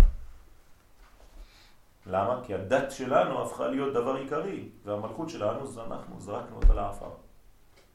[2.09, 2.41] למה?
[2.43, 7.09] כי הדת שלנו הפכה להיות דבר עיקרי, והמלכות שלנו זה אנחנו, זרקנו אותה לעפר.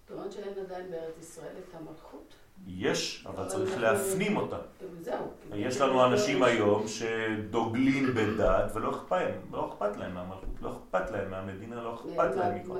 [0.08, 2.34] זאת אומרת שאין עדיין בארץ ישראל את המלכות?
[2.66, 4.56] יש, אבל צריך להפנים אותה.
[5.00, 5.30] זהו.
[5.54, 11.10] יש לנו אנשים היום שדוגלים בדת ולא אכפת להם, לא אכפת להם מהמלכות, לא אכפת
[11.10, 12.78] להם מהמדינה, לא אכפת להם מכל.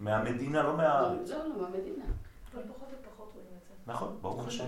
[0.00, 1.14] מהמדינה, לא מה...
[1.24, 2.04] זהו, לא, מהמדינה.
[2.54, 3.92] אבל פחות ופחות רואים את זה.
[3.92, 4.64] נכון, ברוך השם.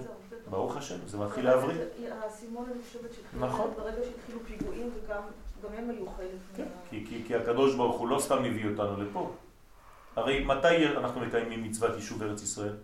[0.50, 1.76] ברוך השם, זה מתחיל להבריא.
[2.10, 3.70] האסימון, אני חושבת שהתחיל, נכון.
[3.76, 5.22] ברגע שהתחילו פיגועים, וגם
[5.62, 6.68] גם הם היו חלק כן, מה...
[6.90, 9.32] כי, כי, כי הקדוש ברוך הוא לא סתם הביא אותנו לפה.
[10.16, 12.76] הרי מתי אנחנו מקיימים מצוות יישוב ארץ ישראל?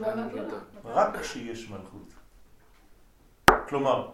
[0.00, 0.48] מהמגילה.
[0.84, 2.12] רק כשיש מלכות.
[3.68, 4.08] כלומר,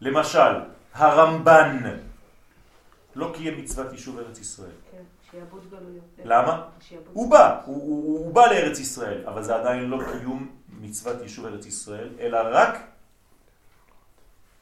[0.00, 0.52] למשל,
[0.92, 2.00] הרמב"ן
[3.14, 4.70] לא קיים מצוות יישוב ארץ ישראל.
[5.30, 6.04] שיעבוד גלויות.
[6.24, 6.62] למה?
[6.80, 10.48] שיעבוד- הוא בא, הוא, הוא, הוא בא לארץ ישראל, אבל זה עדיין לא קיום
[10.80, 12.78] מצוות יישוב ארץ ישראל, אלא רק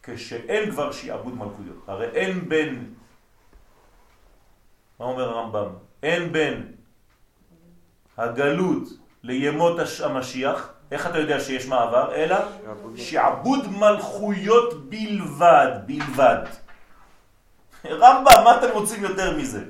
[0.03, 1.85] כשאין כבר שיעבוד מלכויות.
[1.87, 2.95] הרי אין בין,
[5.01, 5.69] מה אומר הרמב"ם?
[6.03, 6.73] אין בין
[8.17, 8.83] הגלות
[9.23, 12.15] לימות הש- המשיח, איך אתה יודע שיש מעבר?
[12.15, 12.37] אלא
[12.97, 16.45] שעבוד מלכויות בלבד, בלבד.
[17.85, 19.65] רמב"ם, מה אתם רוצים יותר מזה?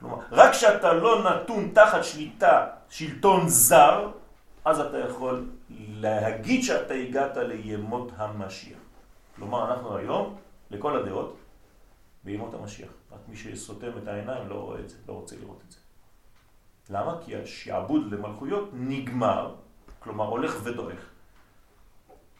[0.00, 4.10] כלומר, רק כשאתה לא נתון תחת שליטה, שלטון זר,
[4.64, 8.78] אז אתה יכול להגיד שאתה הגעת לימות המשיח.
[9.36, 10.36] כלומר, אנחנו היום,
[10.70, 11.36] לכל הדעות,
[12.24, 12.90] בימות המשיח.
[13.12, 15.78] רק מי שסותם את העיניים לא רואה את זה, לא רוצה לראות את זה.
[16.90, 17.18] למה?
[17.24, 19.54] כי השעבוד למלכויות נגמר,
[19.98, 21.10] כלומר הולך ודועך.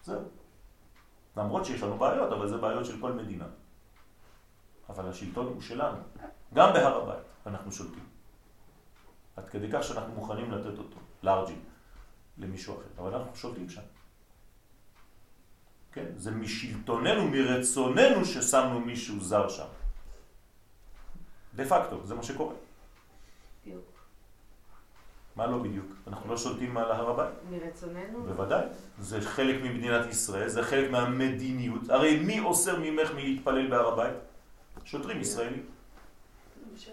[0.03, 0.21] זהו.
[1.37, 3.47] למרות שיש לנו בעיות, אבל זה בעיות של כל מדינה.
[4.89, 5.99] אבל השלטון הוא שלנו.
[6.55, 8.05] גם בהר הבית אנחנו שולטים.
[9.37, 11.57] עד כדי כך שאנחנו מוכנים לתת אותו, לארג'י,
[12.39, 13.03] למישהו אחר.
[13.03, 13.81] אבל אנחנו שולטים שם.
[15.93, 16.07] כן?
[16.17, 19.67] זה משלטוננו, מרצוננו ששמנו מישהו זר שם.
[21.55, 22.55] דה פקטו, זה מה שקורה.
[23.63, 23.85] בדיוק.
[25.37, 25.87] מה לא בדיוק?
[26.07, 27.35] אנחנו לא שולטים על הר הבית?
[27.51, 28.23] מרצוננו?
[28.23, 28.67] בוודאי.
[28.99, 31.91] זה חלק ממדינת ישראל, זה חלק מהמדיניות.
[31.91, 34.17] הרי מי אוסר ממך מלהתפלל בהר הבית?
[34.85, 35.67] שוטרים ישראלים.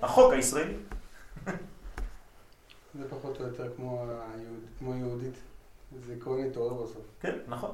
[0.02, 0.76] החוק הישראלי.
[2.95, 5.34] זה פחות או יותר כמו היהוד, כמו יהודית.
[6.06, 7.02] זה עקרון התעורר בסוף.
[7.21, 7.71] כן, נכון.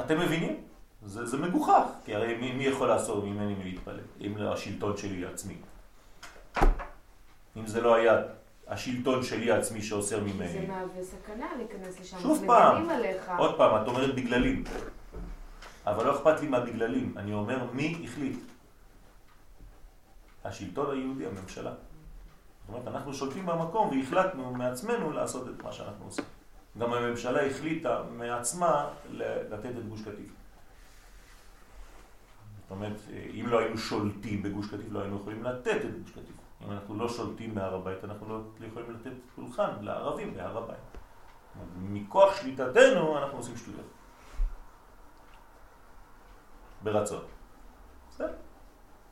[0.00, 0.60] אתם מבינים?
[1.06, 4.00] זה, זה מגוחך, כי הרי מי, מי יכול לעשות ממני מלהתפלל?
[4.20, 5.54] אם לא השלטון שלי עצמי.
[7.56, 8.22] אם זה לא היה
[8.68, 10.66] השלטון שלי עצמי שאוסר זה ממני.
[10.66, 12.18] מהווה סכנה להיכנס לשם.
[12.20, 12.88] שוב פעם.
[12.90, 13.32] עליך.
[13.38, 14.64] עוד פעם, את אומרת בגללים.
[15.86, 17.14] אבל לא אכפת לי מהבגללים.
[17.16, 18.38] אני אומר, מי החליט?
[20.44, 21.70] השלטון היהודי, הממשלה.
[21.70, 26.24] זאת אומרת, אנחנו שולטים במקום והחלטנו מעצמנו לעשות את מה שאנחנו עושים.
[26.78, 30.32] גם הממשלה החליטה מעצמה לתת את גוש קטיף.
[32.62, 33.00] זאת אומרת,
[33.40, 36.36] אם לא היינו שולטים בגוש קטיף, לא היינו יכולים לתת את גוש קטיף.
[36.66, 40.78] אם אנחנו לא שולטים בהר הבית, אנחנו לא יכולים לתת פולחן לערבים בהר הבית.
[41.80, 43.86] מכוח שליטתנו אנחנו עושים שטויות.
[46.82, 47.24] ברצון.
[48.10, 48.32] בסדר.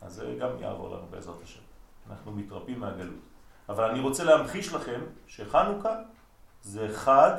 [0.03, 1.61] אז זה גם יעבור לנו בעזרת השם.
[2.11, 3.21] אנחנו מתרפים מהגלות.
[3.69, 5.95] אבל אני רוצה להמחיש לכם שחנוכה
[6.63, 7.33] זה חג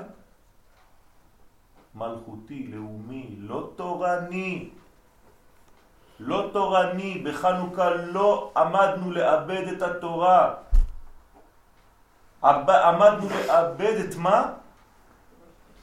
[1.95, 4.69] מלכותי, לאומי, לא תורני.
[6.19, 10.53] לא תורני, בחנוכה לא עמדנו לאבד את התורה.
[12.43, 14.53] עמדנו לאבד את מה?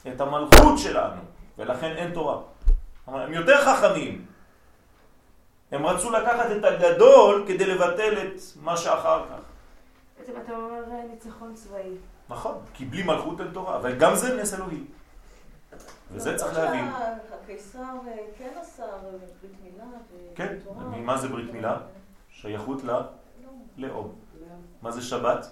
[0.07, 1.21] את המלכות שלנו,
[1.57, 2.41] ולכן אין תורה.
[3.07, 4.25] הם יותר חכמים.
[5.71, 9.41] הם רצו לקחת את הגדול כדי לבטל את מה שאחר כך.
[10.19, 11.95] בעצם אתה אומר אה, ניצחון צבאי.
[12.29, 14.83] נכון, כי בלי מלכות אין תורה, אבל גם זה נס אלוהי.
[16.11, 16.89] וזה צריך להבין.
[17.43, 18.83] הקיסר אה, כן עשה
[19.41, 19.85] ברית מילה
[20.35, 20.83] כן, ותורה.
[20.83, 21.77] מה זה ברית מילה?
[22.29, 22.99] שייכות לא.
[23.77, 24.15] ללאום.
[24.81, 25.45] מה זה שבת?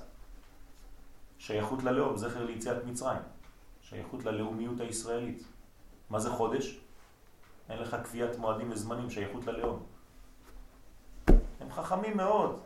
[1.37, 3.21] שייכות ללאום, זכר ליציאת מצרים.
[3.81, 5.43] שייכות ללאומיות הישראלית.
[6.09, 6.79] מה זה חודש?
[7.69, 9.96] אין לך קביעת מועדים וזמנים, שייכות ללאום.
[11.67, 12.59] הם חכמים מאוד.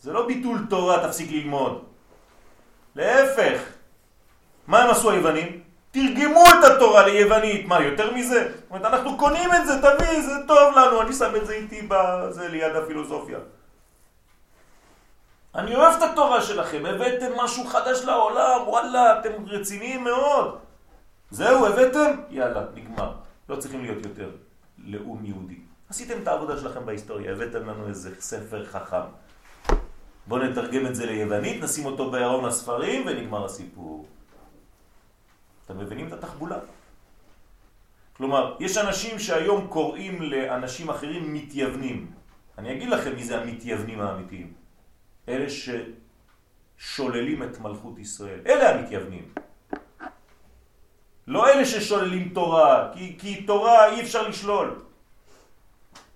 [0.00, 1.84] זה לא ביטול תורה, תפסיק ללמוד.
[2.96, 3.62] להפך.
[4.66, 5.62] מה הם עשו היוונים?
[5.90, 7.66] תרגמו את התורה ליוונית.
[7.66, 8.52] מה, יותר מזה?
[8.54, 11.88] זאת אומרת, אנחנו קונים את זה, תביא, זה טוב לנו, אני שם את זה איתי
[11.88, 13.38] בזה ליד הפילוסופיה.
[15.54, 20.58] אני אוהב את התורה שלכם, הבאתם משהו חדש לעולם, וואלה, אתם רציניים מאוד.
[21.30, 22.10] זהו, הבאתם?
[22.30, 23.12] יאללה, נגמר.
[23.48, 24.30] לא צריכים להיות יותר
[24.78, 25.61] לאום יהודי.
[25.92, 29.06] עשיתם את העבודה שלכם בהיסטוריה, הבאתם לנו איזה ספר חכם.
[30.26, 34.06] בואו נתרגם את זה ליוונית, נשים אותו בארון הספרים ונגמר הסיפור.
[35.64, 36.58] אתם מבינים את התחבולה?
[38.16, 42.10] כלומר, יש אנשים שהיום קוראים לאנשים אחרים מתייוונים.
[42.58, 44.52] אני אגיד לכם מי זה המתייוונים האמיתיים.
[45.28, 45.46] אלה
[46.78, 48.40] ששוללים את מלכות ישראל.
[48.46, 49.28] אלה המתייוונים.
[51.26, 54.91] לא אלה ששוללים תורה, כי, כי תורה אי אפשר לשלול.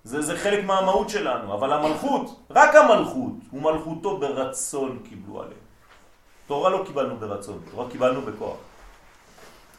[0.06, 5.60] זה, זה חלק מהמהות שלנו, אבל המלכות, רק המלכות, ומלכותו ברצון קיבלו עליהם.
[6.46, 8.56] תורה לא קיבלנו ברצון, תורה קיבלנו בכוח.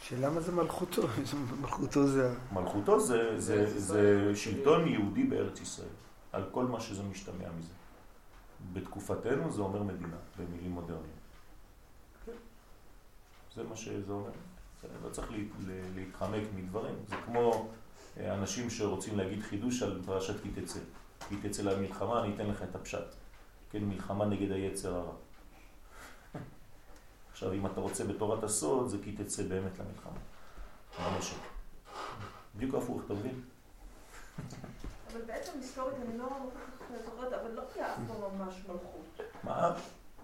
[0.02, 1.02] שאלה מה זה מלכותו?
[1.62, 2.34] מלכותו זה...
[2.52, 5.96] מלכותו זה, זה, זה שלטון יהודי בארץ ישראל,
[6.32, 7.74] על כל מה שזה משתמע מזה.
[8.74, 11.06] בתקופתנו זה אומר מדינה, במילים מודרניות.
[13.56, 14.30] זה מה שזה אומר.
[14.82, 15.38] זה לא צריך לה,
[15.68, 16.96] לה, להתחמק מדברים.
[17.08, 17.68] זה כמו
[18.26, 20.80] אנשים שרוצים להגיד חידוש על פרשת כי תצא.
[21.30, 23.16] כי תצא למלחמה, אני אתן לך את הפשט.
[23.70, 25.14] כן, מלחמה נגד היצר הרע.
[27.32, 30.20] עכשיו, אם אתה רוצה בתורת הסוד, זה כי תצא באמת למלחמה.
[31.00, 31.38] בנשק.
[32.56, 33.42] בדיוק הפוך, אתה מבין?
[35.12, 36.30] אבל בעצם היסטורית אני לא
[37.06, 39.20] זוכרת, אבל לא היה אף פעם ממש מלכות.
[39.44, 39.74] מה?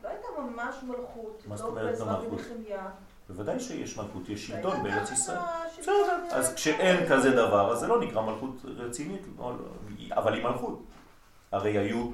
[0.04, 1.44] לא הייתה ממש מלכות.
[1.48, 2.40] מה זאת לא אומרת לא מלכות?
[3.30, 5.38] בוודאי שיש מלכות, יש שלטון בארץ ישראל.
[5.38, 5.94] השלטון
[6.28, 10.44] בסדר, אז כשאין כזה דבר, אז זה לא נקרא מלכות רצינית, לא- לא- אבל היא
[10.44, 10.84] מלכות.
[11.52, 12.10] הרי היו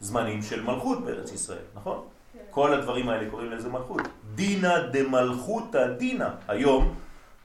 [0.00, 2.00] זמנים של מלכות בארץ ישראל, נכון?
[2.32, 2.38] כן.
[2.50, 4.00] כל הדברים האלה קוראים לזה מלכות.
[4.34, 6.30] דינה דמלכותא דינה.
[6.48, 6.94] היום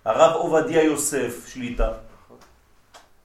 [0.06, 1.92] הרב עובדיה יוסף שליטה,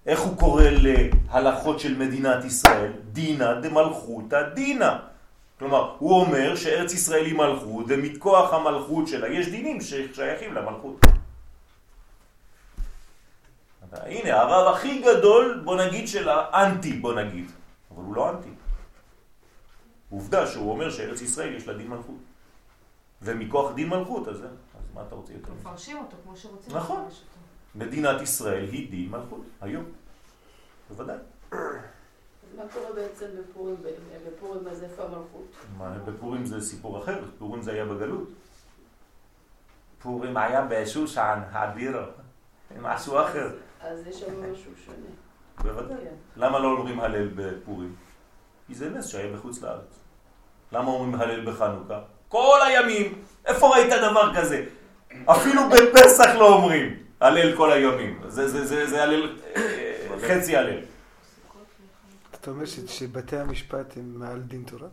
[0.07, 2.93] איך הוא קורא להלכות של מדינת ישראל?
[3.13, 4.99] דינה דמלכותא דינה.
[5.63, 11.01] כלומר, הוא אומר שארץ ישראל היא מלכות, ומכוח המלכות שלה יש דינים ששייכים למלכות.
[13.93, 17.51] הנה, הרב הכי גדול, בוא נגיד, של האנטי, בוא נגיד.
[17.91, 18.49] אבל הוא לא אנטי.
[20.11, 22.21] עובדה שהוא אומר שארץ ישראל יש לה דין מלכות.
[23.23, 25.53] ומכוח דין מלכות, אז, אז מה אתה רוצה יותר?
[25.61, 26.77] מפרשים אותו כמו שרוצים.
[26.77, 27.09] נכון.
[27.75, 29.85] מדינת ישראל היא דין מלכות, היום.
[30.91, 31.17] בוודאי.
[32.57, 33.77] מה קורה בעצם בפורים?
[34.27, 35.53] בפורים אז איפה המלכות?
[35.79, 38.29] מה, בפורים זה סיפור אחר, בפורים זה היה בגלות.
[40.03, 42.01] פורים היה בשושן, הבירו.
[42.77, 43.51] הם עשו אחר.
[43.81, 45.07] אז יש שם משהו שונה.
[45.63, 45.97] בוודאי.
[45.97, 46.15] כן.
[46.37, 47.95] למה לא אומרים הלל בפורים?
[48.67, 49.99] כי זה נס שהיה בחוץ לארץ.
[50.73, 52.01] למה אומרים הלל בחנוכה?
[52.29, 53.23] כל הימים.
[53.47, 54.65] איפה ראית דבר כזה?
[55.27, 58.21] אפילו בפסח לא אומרים הלל כל הימים.
[58.29, 60.81] זה, זה, זה, זה הלל, אה, חצי הלל.
[62.43, 64.89] אתה אומר ש- שבתי המשפט הם מעל דין תורה?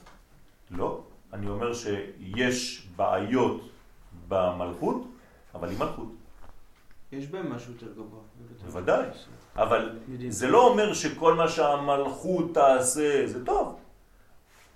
[0.71, 1.01] לא.
[1.33, 3.61] אני אומר שיש בעיות
[4.27, 5.07] במלכות,
[5.55, 6.11] אבל היא מלכות.
[7.11, 8.19] יש בהם משהו יותר גבוה.
[8.65, 9.05] בוודאי.
[9.55, 10.31] אבל יודעים.
[10.31, 13.79] זה לא אומר שכל מה שהמלכות תעשה זה טוב.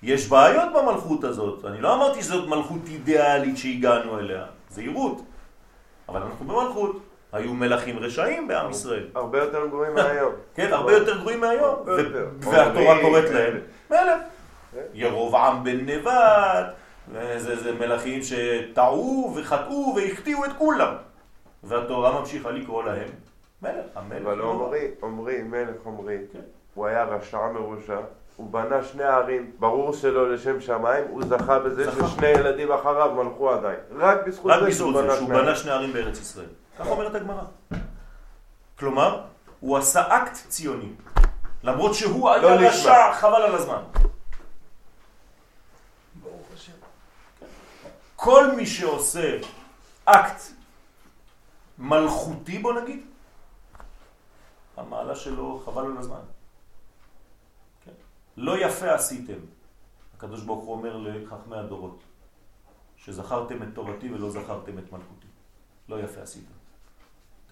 [0.03, 1.65] יש בעיות במלכות הזאת.
[1.65, 4.45] אני לא אמרתי שזאת מלכות אידיאלית שהגענו אליה.
[4.69, 5.21] זהירות.
[6.09, 6.95] אבל אנחנו במלכות.
[7.34, 9.08] היו מלכים רשעים בעם ישראל.
[9.15, 10.34] הרבה יותר גרועים מהיום.
[10.56, 11.76] כן, הרבה יותר גרועים מהיום.
[12.39, 13.30] והתורה אומרים, קוראת.
[13.32, 14.19] להם מלך.
[14.74, 14.80] כן.
[14.93, 16.65] ירובעם בן נבט.
[17.38, 20.93] זה, מלכים שטעו וחטאו והחטיאו את כולם.
[21.63, 23.08] והתורה ממשיכה לקרוא להם
[23.62, 23.74] מלך.
[23.96, 24.22] המלך.
[24.26, 26.39] אבל לא- עמרי, עמרי, מלך עמרי, כן.
[26.74, 27.98] הוא היה רשע מרושע,
[28.36, 31.91] הוא בנה שני ערים, ברור שלא לשם שמיים, הוא זכה בזה.
[31.91, 33.80] ששני ילדים אחריו מלכו עדיין.
[33.96, 36.46] רק בזכות רק זה שהוא בנה שני ערים בארץ ישראל.
[36.79, 37.43] כך אומרת הגמרא.
[38.79, 39.25] כלומר,
[39.59, 40.93] הוא עשה אקט ציוני.
[41.63, 42.69] למרות שהוא לא היה.
[42.69, 43.83] רשע, חבל על הזמן.
[48.15, 49.39] כל מי שעושה
[50.05, 50.41] אקט
[51.77, 53.05] מלכותי, בוא נגיד,
[54.77, 56.19] המעלה שלו חבל על הזמן.
[57.86, 57.91] כן.
[58.38, 59.39] לא יפה עשיתם.
[60.15, 61.99] הקדוש ברוך הוא אומר לחכמי הדורות,
[62.97, 65.27] שזכרתם את תורתי ולא זכרתם את מלכותי.
[65.89, 66.62] לא יפה עשיתם.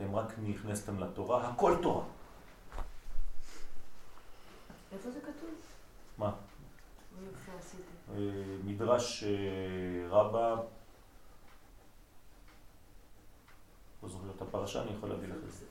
[0.01, 2.03] אתם רק נכנסתם לתורה, הכל תורה.
[4.91, 5.49] איפה זה כתוב?
[6.17, 6.31] מה?
[8.09, 8.15] אה,
[8.65, 9.29] מדרש אה,
[10.09, 10.55] רבה,
[14.03, 15.65] לא זוכר את הפרשה, אני יכול להביא לך את זה.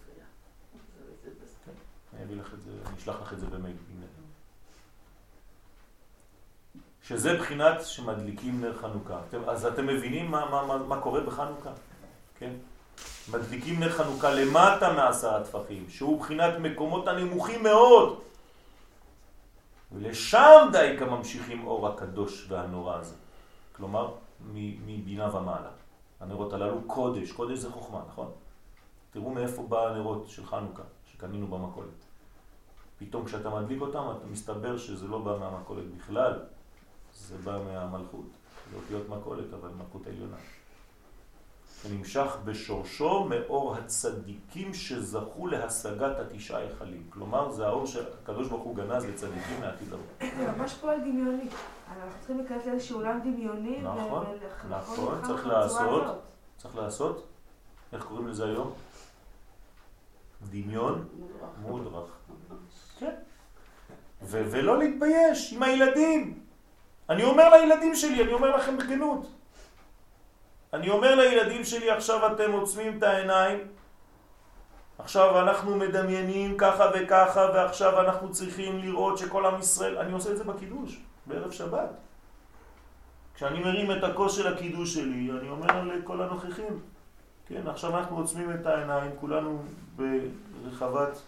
[2.15, 3.77] אני אביא לך את זה, אני אשלח לך את זה במייל.
[7.03, 9.21] שזה בחינת שמדליקים נר חנוכה.
[9.49, 11.73] אז אתם מבינים מה, מה, מה, מה קורה בחנוכה?
[12.39, 12.53] כן?
[13.33, 18.21] מדליקים נר חנוכה למטה מעשרה טפחים, שהוא בחינת מקומות הנמוכים מאוד.
[19.93, 23.15] ולשם דייקה ממשיכים אור הקדוש והנורא הזה.
[23.77, 24.13] כלומר,
[24.87, 25.71] מבינה ומעלה.
[26.21, 28.31] הנרות הללו קודש, קודש זה חוכמה, נכון?
[29.11, 31.89] תראו מאיפה בא הנרות של חנוכה, שקנינו במכולת.
[32.99, 36.39] פתאום כשאתה מדליק אותם, אתה מסתבר שזה לא בא מהמכולת בכלל,
[37.15, 38.27] זה בא מהמלכות.
[38.71, 40.37] זה אותיות מכולת, אבל מלכות עליונה.
[41.83, 47.07] שנמשך בשורשו מאור הצדיקים שזכו להשגת התשעה היכלים.
[47.11, 50.31] כלומר, זה האור שהקדוש ברוך הוא גנז לצדיקים לעתיד לבוא.
[50.39, 51.49] זה ממש פועל דמיוני.
[51.89, 53.81] אנחנו צריכים להיכנס לאיזשהו עולם דמיוני.
[53.83, 54.27] נכון,
[54.71, 56.23] נכון, צריך לעשות.
[56.57, 57.27] צריך לעשות,
[57.93, 58.73] איך קוראים לזה היום?
[60.51, 61.09] דמיון
[61.63, 62.11] מודרך.
[62.99, 63.15] כן.
[64.23, 66.41] ולא להתבייש עם הילדים.
[67.11, 69.27] אני אומר לילדים שלי, אני אומר לכם בכנות.
[70.75, 73.59] אני אומר לילדים שלי, עכשיו אתם עוצמים את העיניים,
[74.99, 80.37] עכשיו אנחנו מדמיינים ככה וככה, ועכשיו אנחנו צריכים לראות שכל עם ישראל, אני עושה את
[80.37, 81.91] זה בקידוש, בערב שבת.
[83.35, 86.81] כשאני מרים את הכוס של הקידוש שלי, אני אומר לכל הנוכחים,
[87.47, 89.63] כן, עכשיו אנחנו עוצמים את העיניים, כולנו
[89.97, 91.19] ברחבת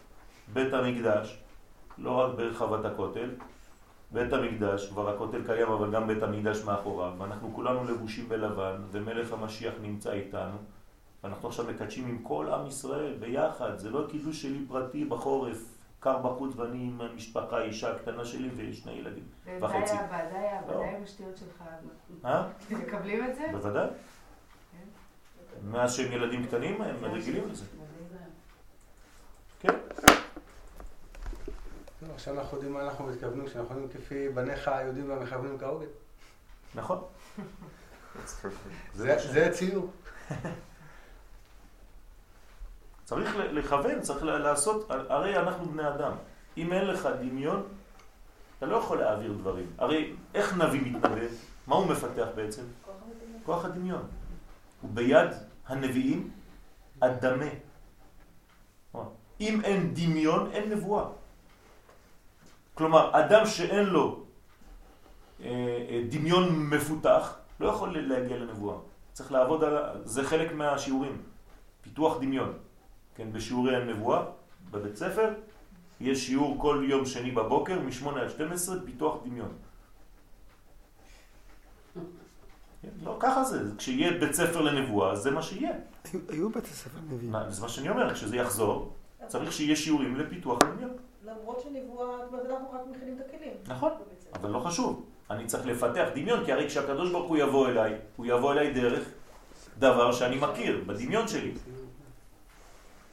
[0.52, 1.38] בית המקדש,
[1.98, 3.30] לא רק ברחבת הכותל,
[4.12, 9.32] בית המקדש, כבר הכותל קיים, אבל גם בית המקדש מאחוריו, ואנחנו כולנו לבושים בלבן, ומלך
[9.32, 10.56] המשיח נמצא איתנו,
[11.24, 15.58] ואנחנו עכשיו מקדשים עם כל עם ישראל ביחד, זה לא קידוש שלי פרטי בחורף,
[16.00, 19.24] קר בחוץ ואני עם המשפחה, האישה הקטנה שלי ושני ילדים.
[19.44, 19.94] ודי וחצי.
[19.94, 20.82] די אבא, לא.
[20.82, 22.28] עם השטויות שלך אבא.
[22.28, 22.48] אה?
[22.66, 23.46] אתם מקבלים את זה?
[23.52, 23.88] בוודאי.
[25.70, 27.64] מאז שהם ילדים קטנים הם רגילים לזה.
[29.60, 29.74] כן.
[32.02, 35.86] טוב, עכשיו אנחנו יודעים מה אנחנו מתכוונים, כשאנחנו יודעים כפי בניך היהודים והמכוונים כהוגן.
[36.74, 37.04] נכון.
[38.94, 39.90] זה זה ציור.
[43.04, 46.12] צריך לכוון, צריך לעשות, הרי אנחנו בני אדם.
[46.56, 47.62] אם אין לך דמיון,
[48.58, 49.66] אתה לא יכול להעביר דברים.
[49.78, 51.26] הרי איך נביא מתנבא?
[51.66, 52.62] מה הוא מפתח בעצם?
[53.44, 54.08] כוח הדמיון.
[54.80, 55.30] הוא ביד
[55.66, 56.30] הנביאים
[57.00, 57.46] אדמה.
[59.40, 61.21] אם אין דמיון, אין נבואה.
[62.82, 64.24] כלומר, אדם שאין לו
[65.40, 65.46] אה,
[65.90, 68.76] אה, דמיון מפותח, לא יכול להגיע לנבואה.
[69.12, 69.76] צריך לעבוד על...
[70.04, 71.22] זה חלק מהשיעורים.
[71.82, 72.52] פיתוח דמיון.
[73.14, 74.22] כן, בשיעורי הנבואה,
[74.70, 75.28] בבית ספר,
[76.00, 79.52] יש שיעור כל יום שני בבוקר, מ-8 עד 12, פיתוח דמיון.
[82.82, 83.58] כן, לא, ככה זה.
[83.78, 85.72] כשיהיה בית ספר לנבואה, זה מה שיהיה.
[86.28, 87.34] היו- בתי ספר נביאים.
[87.48, 88.92] זה מה שאני אומר, כשזה יחזור,
[89.26, 90.90] צריך שיהיה שיעורים לפיתוח הדמיון.
[91.40, 93.52] למרות שנבואה, זאת אומרת, אנחנו רק מכינים את הכלים.
[93.66, 93.90] נכון.
[94.34, 95.06] אבל לא חשוב.
[95.30, 99.08] אני צריך לפתח דמיון, כי הרי כשהקדוש ברוך הוא יבוא אליי, הוא יבוא אליי דרך
[99.78, 101.52] דבר שאני מכיר, בדמיון שלי.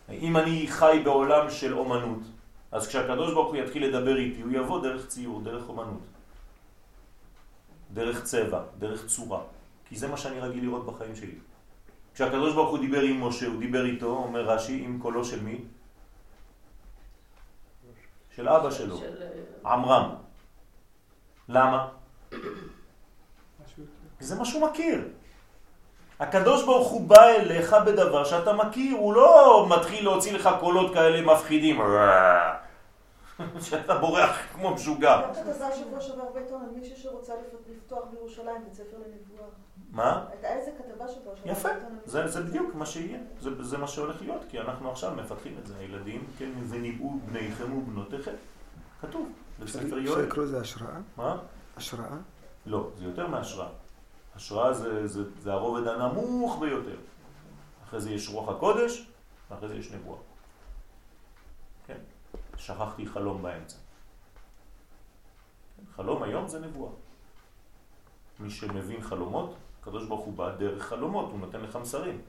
[0.10, 2.20] אם אני חי בעולם של אומנות,
[2.72, 6.02] אז כשהקדוש ברוך הוא יתחיל לדבר איתי, הוא יבוא דרך ציור, דרך אומנות.
[7.94, 9.42] דרך צבע, דרך צורה.
[9.86, 11.36] כי זה מה שאני רגיל לראות בחיים שלי.
[12.14, 15.58] כשהקדוש ברוך הוא דיבר עם משה, הוא דיבר איתו, אומר רש"י, עם קולו של מי?
[18.36, 19.24] של אבא שלו, של,
[19.66, 20.16] עמרם.
[21.50, 21.88] למה?
[24.20, 25.08] זה מה שהוא מכיר.
[26.20, 31.22] הקדוש ברוך הוא בא אליך בדבר שאתה מכיר, הוא לא מתחיל להוציא לך קולות כאלה
[31.34, 31.82] מפחידים,
[33.70, 35.22] שאתה בורח כמו משוגע.
[35.22, 39.48] גם כתבה שבוע שעבר בעיתון על מישהי שרוצה לפ- לפתוח בירושלים בית ספר לנבואה.
[39.92, 40.26] מה?
[40.30, 41.70] הייתה איזה כתבה שעבר יפה,
[42.06, 45.68] זה, זה בדיוק מה שיהיה, זה, זה מה שהולך להיות, כי אנחנו עכשיו מפתחים את
[45.68, 48.34] זה, הילדים, כן, וניבאו בניכם ובנותיכם,
[49.02, 49.30] כתוב,
[49.60, 50.22] בספר אפשר יואל.
[50.22, 50.98] לקרוא לזה השראה?
[51.18, 51.38] מה?
[51.78, 52.18] השראה?
[52.66, 53.70] לא, זה יותר מהשראה.
[54.36, 56.98] השראה זה, זה, זה הרובד הנמוך ביותר.
[57.84, 59.10] אחרי זה יש רוח הקודש,
[59.52, 60.20] ואחרי זה יש נבואה.
[61.88, 61.98] כן?
[62.58, 63.78] שכחתי חלום באמצע.
[65.78, 65.84] כן?
[65.96, 66.92] חלום היום זה נבואה.
[68.40, 72.22] מי שמבין חלומות, הקדוש ברוך הוא בא דרך חלומות, הוא נותן לך מסרים.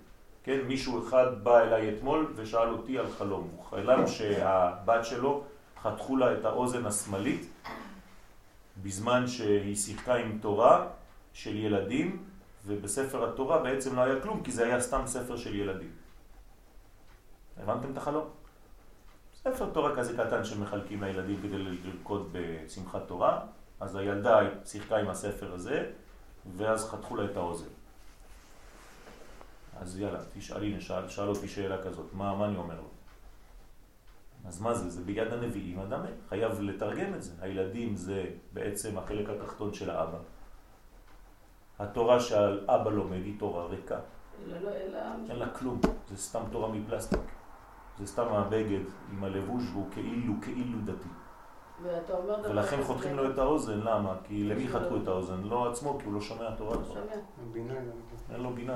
[0.43, 3.49] כן, מישהו אחד בא אליי אתמול ושאל אותי על חלום.
[3.57, 5.45] הוא חלם שהבת שלו
[5.83, 7.53] חתכו לה את האוזן השמאלית
[8.83, 10.87] בזמן שהיא שיחקה עם תורה
[11.33, 12.25] של ילדים,
[12.67, 15.91] ובספר התורה בעצם לא היה כלום, כי זה היה סתם ספר של ילדים.
[17.57, 18.25] הבנתם את החלום?
[19.35, 23.41] ספר תורה כזה קטן שמחלקים לילדים כדי לרקוד בשמחת תורה,
[23.81, 25.91] אז הילדה שיחקה עם הספר הזה,
[26.57, 27.69] ואז חתכו לה את האוזן.
[29.81, 32.89] אז יאללה, תשאלי, שאל, שאל אותי שאלה כזאת, מה, מה אני אומר לו?
[34.47, 34.91] אז מה זה?
[34.91, 37.33] זה ביד הנביאים אדם חייב לתרגם את זה.
[37.41, 40.19] הילדים זה בעצם החלק התחתון של האבא.
[41.79, 43.99] התורה שהאבא לומד היא תורה ריקה,
[44.47, 44.99] לא, אלא...
[45.31, 47.21] אין לה כלום, זה סתם תורה מפלסטיק.
[47.99, 48.81] זה סתם הבגד
[49.13, 51.09] עם הלבוש והוא כאילו, כאילו דתי.
[52.45, 54.15] ולכן חותכים לו את האוזן, למה?
[54.25, 55.43] כי למי חתכו את האוזן?
[55.43, 56.75] לא עצמו, כי הוא לא שומע תורה.
[56.75, 57.01] אתה שומע?
[58.33, 58.75] אין לו בינה.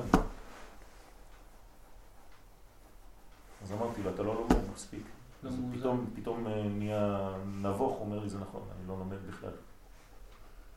[3.63, 5.03] אז אמרתי לו, אתה לא לומד מספיק.
[5.43, 5.61] לא אז.
[5.79, 7.31] פתאום, פתאום אה, נהיה
[7.63, 9.51] נבוך, אומר לי, זה נכון, אני לא לומד בכלל.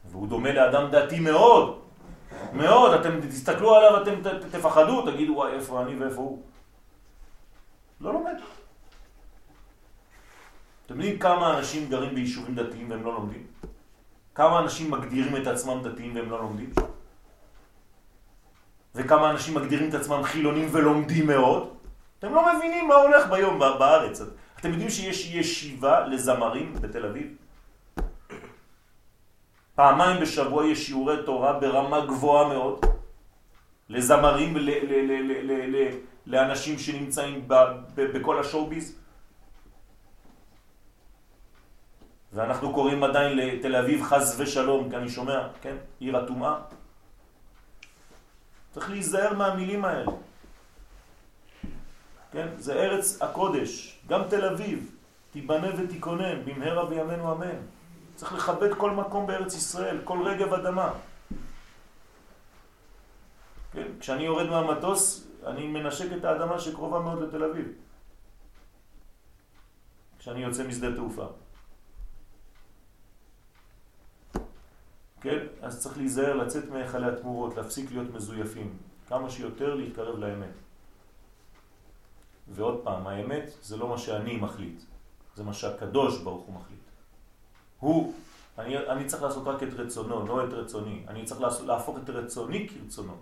[0.05, 1.79] והוא דומה לאדם דתי מאוד,
[2.53, 4.13] מאוד, אתם תסתכלו עליו, אתם
[4.51, 6.41] תפחדו, תגידו, וואי, איפה אני ואיפה הוא.
[8.01, 8.35] לא לומד.
[10.87, 13.43] אתם יודעים כמה אנשים גרים ביישובים דתיים והם לא לומדים?
[14.35, 16.69] כמה אנשים מגדירים את עצמם דתיים והם לא לומדים?
[18.95, 21.69] וכמה אנשים מגדירים את עצמם חילונים ולומדים מאוד?
[22.19, 24.21] אתם לא מבינים מה הולך ביום בארץ.
[24.59, 27.35] אתם יודעים שיש ישיבה לזמרים בתל אביב?
[29.75, 32.85] פעמיים בשבוע יש שיעורי תורה ברמה גבוהה מאוד
[33.89, 34.57] לזמרים,
[36.27, 37.47] לאנשים שנמצאים
[37.95, 39.06] בכל השואו-ביז.
[42.33, 45.75] ואנחנו קוראים עדיין לתל אביב חס ושלום, כי אני שומע, כן?
[45.99, 46.55] עיר הטומאה.
[48.71, 50.11] צריך להיזהר מהמילים האלה.
[52.31, 52.47] כן?
[52.57, 54.95] זה ארץ הקודש, גם תל אביב,
[55.31, 57.57] תיבנה ותיכונן, במהרה בימינו אמן.
[58.15, 60.93] צריך לכבד כל מקום בארץ ישראל, כל רגב אדמה.
[63.71, 63.87] כן?
[63.99, 67.67] כשאני יורד מהמטוס, אני מנשק את האדמה שקרובה מאוד לתל אביב.
[70.19, 71.25] כשאני יוצא משדה תעופה.
[75.21, 75.37] כן?
[75.61, 78.77] אז צריך להיזהר לצאת מהיכלי התמורות, להפסיק להיות מזויפים.
[79.07, 80.53] כמה שיותר להתקרב לאמת.
[82.47, 84.81] ועוד פעם, האמת זה לא מה שאני מחליט,
[85.35, 86.79] זה מה שהקדוש ברוך הוא מחליט.
[87.79, 88.13] הוא,
[88.57, 91.03] אני, אני צריך לעשות רק את רצונו, לא את רצוני.
[91.07, 93.13] אני צריך לעשות, להפוך את רצוני כרצונו.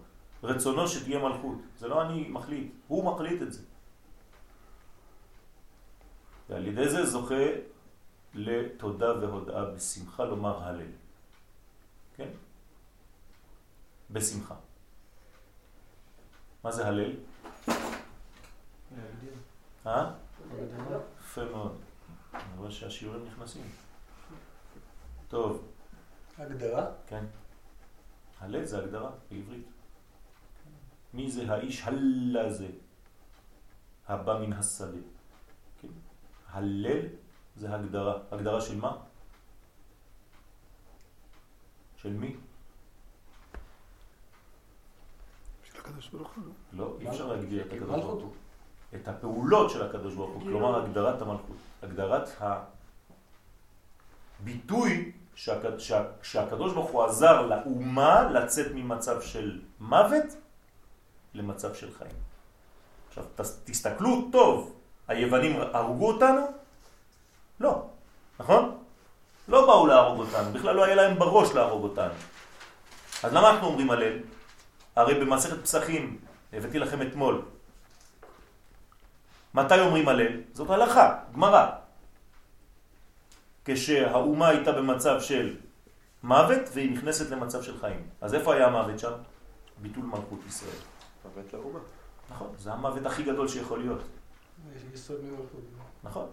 [0.44, 1.58] רצונו שתהיה מלכות.
[1.78, 3.62] זה לא אני מחליט, הוא מחליט את זה.
[6.50, 7.46] ועל ידי זה זוכה
[8.34, 10.92] לתודה והודאה בשמחה לומר הלל.
[12.16, 12.30] כן?
[14.12, 14.56] בשמחה.
[16.64, 17.12] מה זה הלל?
[19.88, 20.12] אה?
[21.20, 21.82] יפה מאוד.
[22.34, 23.70] אני רואה שהשיעורים נכנסים.
[25.28, 25.68] טוב,
[26.38, 26.92] הגדרה?
[27.08, 27.26] כן.
[28.40, 29.68] הלל זה הגדרה בעברית.
[31.14, 32.68] מי זה האיש הלל הזה?
[34.08, 34.98] הבא מן השדה.
[35.82, 35.88] כן.
[36.48, 37.02] הלל
[37.56, 38.18] זה הגדרה.
[38.32, 39.05] הגדרה של מה?
[42.06, 42.36] של מי?
[45.80, 46.44] הקדוש ברוך הוא.
[46.74, 47.90] לא, אי אפשר להגדיר את הקדוש.
[48.04, 48.32] ברוך הוא.
[48.96, 50.60] את הפעולות של הקדוש ברוך הוא, גילוי.
[50.60, 51.56] כלומר הגדרת המלכות.
[51.84, 52.30] הגדרת
[54.40, 60.26] הביטוי שהק- שה- שהקדוש ברוך הוא עזר לאומה לצאת ממצב של מוות
[61.34, 62.12] למצב של חיים.
[63.08, 64.76] עכשיו, תס- תסתכלו טוב,
[65.08, 66.42] היוונים הרגו אותנו?
[67.60, 67.86] לא,
[68.40, 68.75] נכון?
[69.48, 72.14] לא באו להרוג אותנו, בכלל לא היה להם בראש להרוג אותנו.
[73.24, 74.20] אז למה אנחנו אומרים הלל?
[74.96, 76.18] הרי במסכת פסחים,
[76.54, 77.42] הבאתי לכם אתמול,
[79.54, 80.42] מתי אומרים הלל?
[80.54, 81.66] זאת הלכה, גמרא.
[83.66, 85.56] כשהאומה הייתה במצב של
[86.24, 88.10] מוות והיא נכנסת למצב של חיים.
[88.22, 89.12] אז איפה היה המוות שם?
[89.82, 90.78] ביטול מלכות ישראל.
[91.26, 91.80] מוות לאומה.
[92.30, 94.02] נכון, זה המוות הכי גדול שיכול להיות.
[96.04, 96.28] נכון.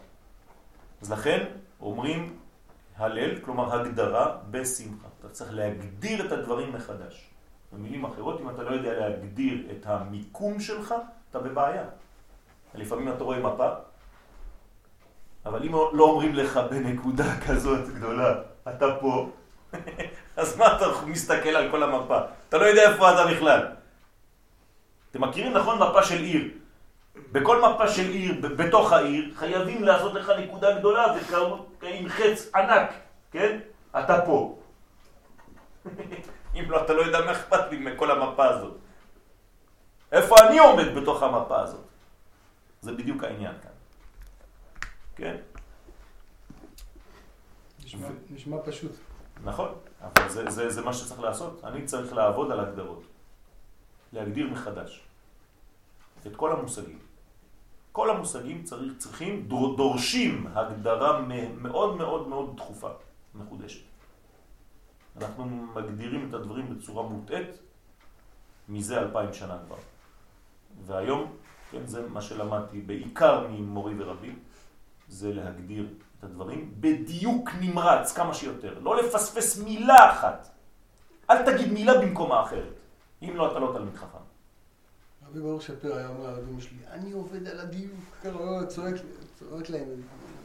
[1.02, 1.44] אז לכן
[1.80, 2.38] אומרים
[2.96, 5.08] הלל, כלומר הגדרה בשמחה.
[5.20, 7.30] אתה צריך להגדיר את הדברים מחדש.
[7.72, 10.94] במילים אחרות, אם אתה לא יודע להגדיר את המיקום שלך,
[11.30, 11.84] אתה בבעיה.
[12.74, 13.68] לפעמים אתה רואה מפה,
[15.46, 18.34] אבל אם לא אומרים לך בנקודה כזאת גדולה,
[18.68, 19.30] אתה פה,
[20.36, 22.18] אז מה אתה מסתכל על כל המפה?
[22.48, 23.66] אתה לא יודע איפה אתה בכלל.
[25.10, 26.61] אתם מכירים נכון מפה של עיר?
[27.16, 32.90] בכל מפה של עיר, בתוך העיר, חייבים לעשות לך נקודה גדולה וכאילו עם חץ ענק,
[33.30, 33.58] כן?
[33.98, 34.58] אתה פה.
[36.54, 38.76] אם לא, אתה לא יודע מה אכפת לי מכל המפה הזאת.
[40.12, 41.84] איפה אני עומד בתוך המפה הזאת?
[42.80, 43.70] זה בדיוק העניין כאן.
[45.16, 45.36] כן?
[47.84, 48.92] נשמע- נשמע פשוט.
[49.44, 51.64] נכון, אבל זה, זה, זה מה שצריך לעשות.
[51.64, 53.02] אני צריך לעבוד על הגדרות.
[54.12, 55.00] להגדיר מחדש.
[56.26, 56.98] את כל המושגים.
[57.92, 61.20] כל המושגים צריך, צריכים, דור, דורשים הגדרה
[61.56, 62.88] מאוד מאוד מאוד דחופה,
[63.34, 63.84] מחודשת.
[65.16, 67.58] אנחנו מגדירים את הדברים בצורה מוטעית
[68.68, 69.76] מזה אלפיים שנה כבר.
[70.86, 71.36] והיום,
[71.70, 74.32] כן, זה מה שלמדתי בעיקר ממורי ורבי,
[75.08, 78.78] זה להגדיר את הדברים בדיוק נמרץ כמה שיותר.
[78.78, 80.48] לא לפספס מילה אחת.
[81.30, 82.78] אל תגיד מילה במקומה אחרת.
[83.22, 84.21] אם לא, אתה לא תלמיד חכם.
[85.32, 88.00] רבי ברוך שפירא היה אומר לרבים שלי, אני עובד על הדיוק.
[88.24, 89.88] ככה צועק להם,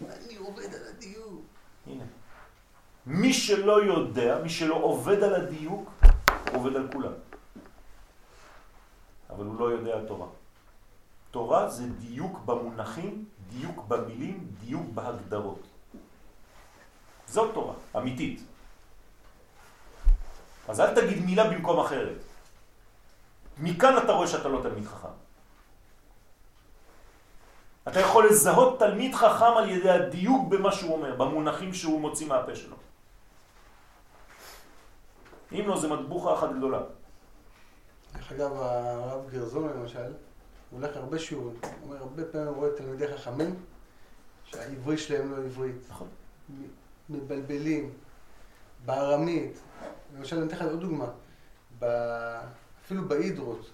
[0.02, 1.42] אני עובד על הדיוק.
[1.88, 2.04] הנה.
[3.06, 5.90] מי שלא יודע, מי שלא עובד על הדיוק,
[6.54, 7.12] עובד על כולם.
[9.30, 10.28] אבל הוא לא יודע תורה.
[11.32, 15.62] תורה זה דיוק במונחים, דיוק במילים, דיוק בהגדרות.
[17.28, 18.42] זאת תורה, אמיתית.
[20.68, 22.27] אז אל תגיד מילה במקום אחרת.
[23.60, 25.08] מכאן אתה רואה שאתה לא תלמיד חכם.
[27.88, 32.56] אתה יכול לזהות תלמיד חכם על ידי הדיוק במה שהוא אומר, במונחים שהוא מוציא מהפה
[32.56, 32.76] שלו.
[35.52, 36.80] אם לא, זה מטבוחה אחת גדולה.
[38.14, 40.14] דרך אגב, הרב גרזון למשל,
[40.70, 41.56] הוא הולך הרבה שיעורים.
[41.62, 43.56] הוא אומר, הרבה פעמים הוא רואה תלמידי חכמים,
[44.46, 45.76] שהעברית שלהם לא עברית.
[45.90, 46.08] נכון.
[47.10, 47.94] מבלבלים,
[48.86, 49.60] בארמית.
[50.18, 51.06] למשל, אני אתן לך עוד דוגמה.
[51.80, 52.40] ב-
[52.88, 53.70] אפילו בהידרות.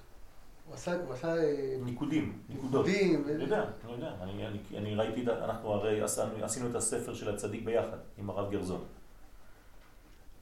[0.68, 2.86] הוא עשה, הוא עשה אה, ניקודים, נקודות.
[2.86, 3.24] ניקודים.
[3.30, 4.14] אני יודע, אני יודע.
[4.22, 8.52] אני, אני, אני ראיתי, אנחנו הרי עשינו, עשינו את הספר של הצדיק ביחד, עם הרב
[8.52, 8.84] גרזון.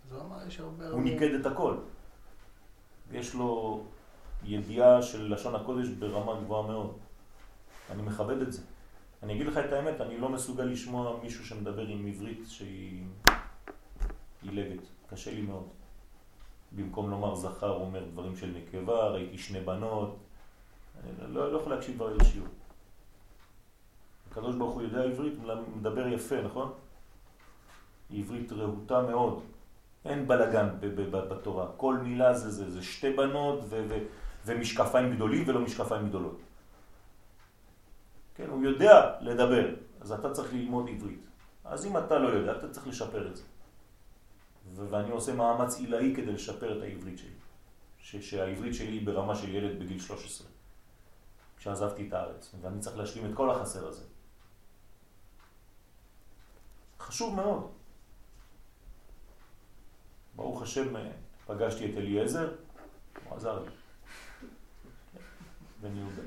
[0.08, 0.84] אז הוא אמר, יש הרבה...
[0.88, 1.76] הוא הרבה- ניקד את הכל.
[3.12, 3.84] יש לו
[4.44, 6.98] ידיעה של לשון הקודש ברמה גבוהה מאוד.
[7.92, 8.62] אני מכבד את זה.
[9.24, 13.04] אני אגיד לך את האמת, אני לא מסוגל לשמוע מישהו שמדבר עם עברית שהיא
[14.44, 14.82] עילגת.
[15.10, 15.68] קשה לי מאוד.
[16.76, 20.18] במקום לומר זכר, הוא אומר דברים של נקבה, ראיתי שני בנות.
[21.04, 22.48] אני לא, לא יכול להקשיב כבר לשיעור.
[24.32, 25.34] הקדוש ברוך הוא יודע עברית,
[25.76, 26.74] מדבר יפה, נכון?
[28.14, 29.44] עברית רהוטה מאוד.
[30.06, 30.70] אין בלגן
[31.12, 31.68] בתורה.
[31.78, 33.98] כל מילה זה, זה, זה שתי בנות ו, ו,
[34.46, 36.40] ומשקפיים גדולים ולא משקפיים גדולות.
[38.36, 41.26] כן, הוא יודע לדבר, אז אתה צריך ללמוד עברית.
[41.66, 43.44] אז אם אתה לא יודע, אתה צריך לשפר את זה.
[44.76, 47.30] ואני עושה מאמץ עילאי כדי לשפר את העברית שלי.
[48.00, 50.48] ש- שהעברית שלי היא ברמה של ילד בגיל 13,
[51.58, 54.04] כשעזבתי את הארץ, ואני צריך להשלים את כל החסר הזה.
[57.00, 57.72] חשוב מאוד.
[60.36, 61.12] ברוך השם, אה,
[61.48, 62.56] פגשתי את אליעזר,
[63.26, 63.70] הוא עזר לי.
[65.82, 66.22] בן יהודה.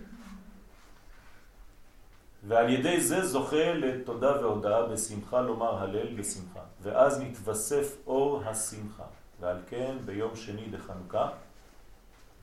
[2.47, 6.61] ועל ידי זה זוכה לתודה והודאה בשמחה לומר הלל בשמחה.
[6.83, 9.05] ואז מתווסף אור השמחה.
[9.41, 11.29] ועל כן ביום שני דחנוכה,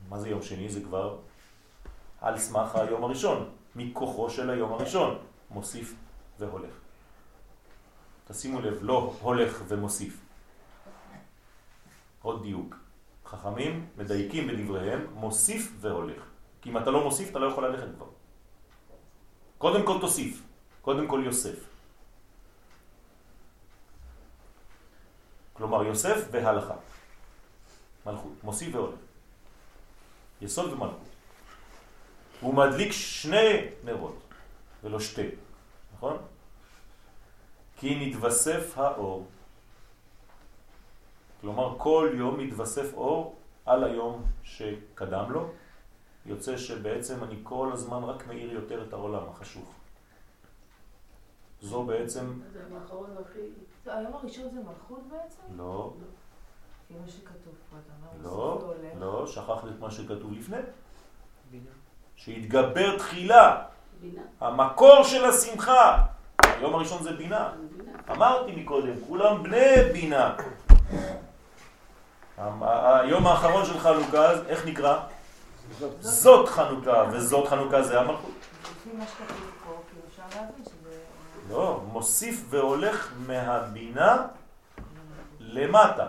[0.08, 0.68] מה זה יום שני?
[0.68, 1.18] זה כבר
[2.20, 5.18] על סמך היום הראשון, מכוחו של היום הראשון,
[5.50, 5.94] מוסיף
[6.38, 6.74] והולך.
[8.28, 10.20] תשימו לב, לא הולך ומוסיף.
[12.22, 12.76] עוד דיוק
[13.26, 16.22] חכמים מדייקים בדבריהם, מוסיף והולך.
[16.60, 18.06] כי אם אתה לא מוסיף, אתה לא יכול ללכת כבר.
[19.62, 20.42] קודם כל תוסיף,
[20.82, 21.54] קודם כל יוסף.
[25.52, 26.74] כלומר, יוסף והלכה.
[28.06, 28.98] מלכות, מוסיף והולך.
[30.40, 31.08] יסוד ומלכות.
[32.40, 34.18] הוא מדליק שני נרות,
[34.82, 35.28] ולא שתי,
[35.94, 36.16] נכון?
[37.76, 39.26] כי נתווסף האור.
[41.40, 43.36] כלומר, כל יום מתווסף אור
[43.66, 45.50] על היום שקדם לו,
[46.26, 49.72] יוצא שבעצם אני כל הזמן רק מאיר יותר את העולם החשוך.
[51.62, 52.40] זו בעצם...
[52.52, 53.38] זה האחרון הכי...
[53.86, 55.42] לא, היום הראשון זה מלכות בעצם?
[55.56, 55.92] לא,
[56.84, 57.92] לפי מה שכתוב פה, אתה
[58.24, 58.74] אומר, לא.
[59.00, 60.56] לא, שכחת את מה שכתוב לפני.
[61.50, 61.70] בינה.
[62.16, 63.62] שהתגבר תחילה,
[64.00, 64.22] בינה.
[64.40, 66.06] המקור של השמחה.
[66.44, 67.52] היום הראשון זה בינה.
[67.76, 67.92] בינה.
[68.10, 70.36] אמרתי מקודם, כולם בני בינה.
[72.38, 75.06] היום האחרון של אז איך נקרא?
[76.00, 78.30] זאת חנוכה, וזאת חנוכה זה המלכות.
[81.50, 84.26] לא, מוסיף והולך מהבינה
[85.40, 86.06] למטה.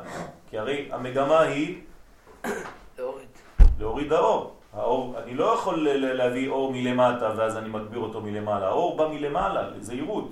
[0.49, 1.81] כי הרי המגמה היא
[3.79, 4.53] להוריד האור.
[4.73, 8.67] האור, אני לא יכול ל- ל- להביא אור מלמטה ואז אני מגביר אותו מלמעלה.
[8.67, 10.29] האור בא מלמעלה, זהירות.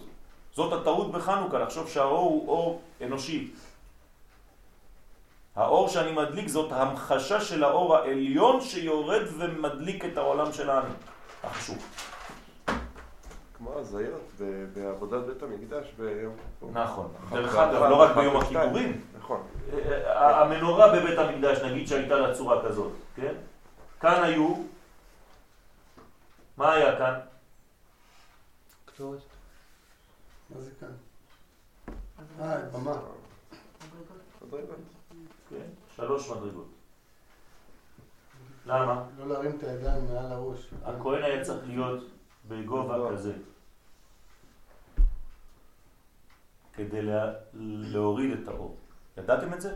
[0.53, 3.51] זאת הטעות בחנוכה, לחשוב שהאור הוא אור אנושי.
[5.55, 10.89] האור שאני מדליק זאת המחשה של האור העליון שיורד ומדליק את העולם שלנו,
[11.43, 11.77] החשוך.
[13.57, 14.31] כמו הזיות
[14.73, 16.71] בעבודת בית המקדש ביום כיפור.
[16.73, 17.13] נכון.
[17.29, 19.01] דרך אגב, לא רק ביום הכיפורים.
[19.19, 19.47] נכון.
[19.73, 23.33] אה, המנורה בבית המקדש, נגיד שהייתה לה צורה כזאת, כן?
[23.99, 24.55] כאן היו,
[26.57, 27.13] מה היה כאן?
[28.85, 29.19] קטורת.
[30.49, 30.89] מה זה כאן?
[32.41, 32.93] אה, במה.
[35.51, 36.67] כן, שלוש מדרגות.
[38.65, 39.03] למה?
[39.17, 40.69] לא להרים את הידיים מעל הראש.
[40.83, 42.03] הכהן היה צריך להיות
[42.47, 43.33] בגובה כזה.
[46.73, 48.77] כדי לה, להוריד את האור.
[49.17, 49.75] ידעתם את זה?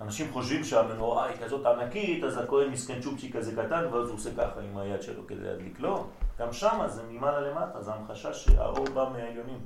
[0.00, 4.30] אנשים חושבים שהמנורה היא כזאת ענקית, אז הכהן מסכן צ'ופצ'יק כזה קטן, ואז הוא עושה
[4.36, 5.80] ככה עם היד שלו כדי להדליק.
[5.80, 6.06] לא,
[6.38, 9.60] גם שמה זה ממעלה למטה, זה המחשה שהאור בא מהעליונים.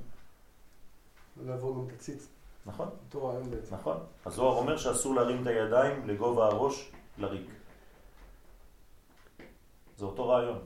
[1.37, 2.38] לא לעבור גם את הציץ.
[2.69, 2.89] נכון?
[2.89, 3.75] אותו רעיון בעצם.
[3.75, 3.97] נכון.
[4.27, 7.51] הזוהר אומר שאסור להרים את הידיים לגובה הראש לריק.
[9.97, 10.59] זה אותו רעיון.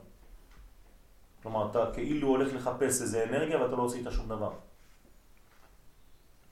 [1.43, 4.53] כלומר, אתה כאילו הולך לחפש איזה אנרגיה ואתה לא עשית שום דבר.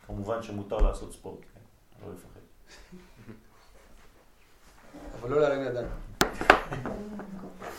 [0.06, 1.60] כמובן שמותר לעשות ספורט, כן?
[2.06, 2.40] לא לפחד.
[5.20, 5.88] אבל לא להרים ידיים.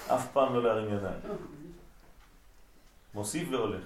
[0.07, 1.19] אף פעם לא להרים ידיים.
[3.13, 3.84] מוסיף והולך.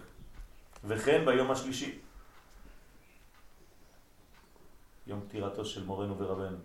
[0.84, 2.00] וכן ביום השלישי.
[5.08, 6.58] יום פטירתו של מורנו ורבנו,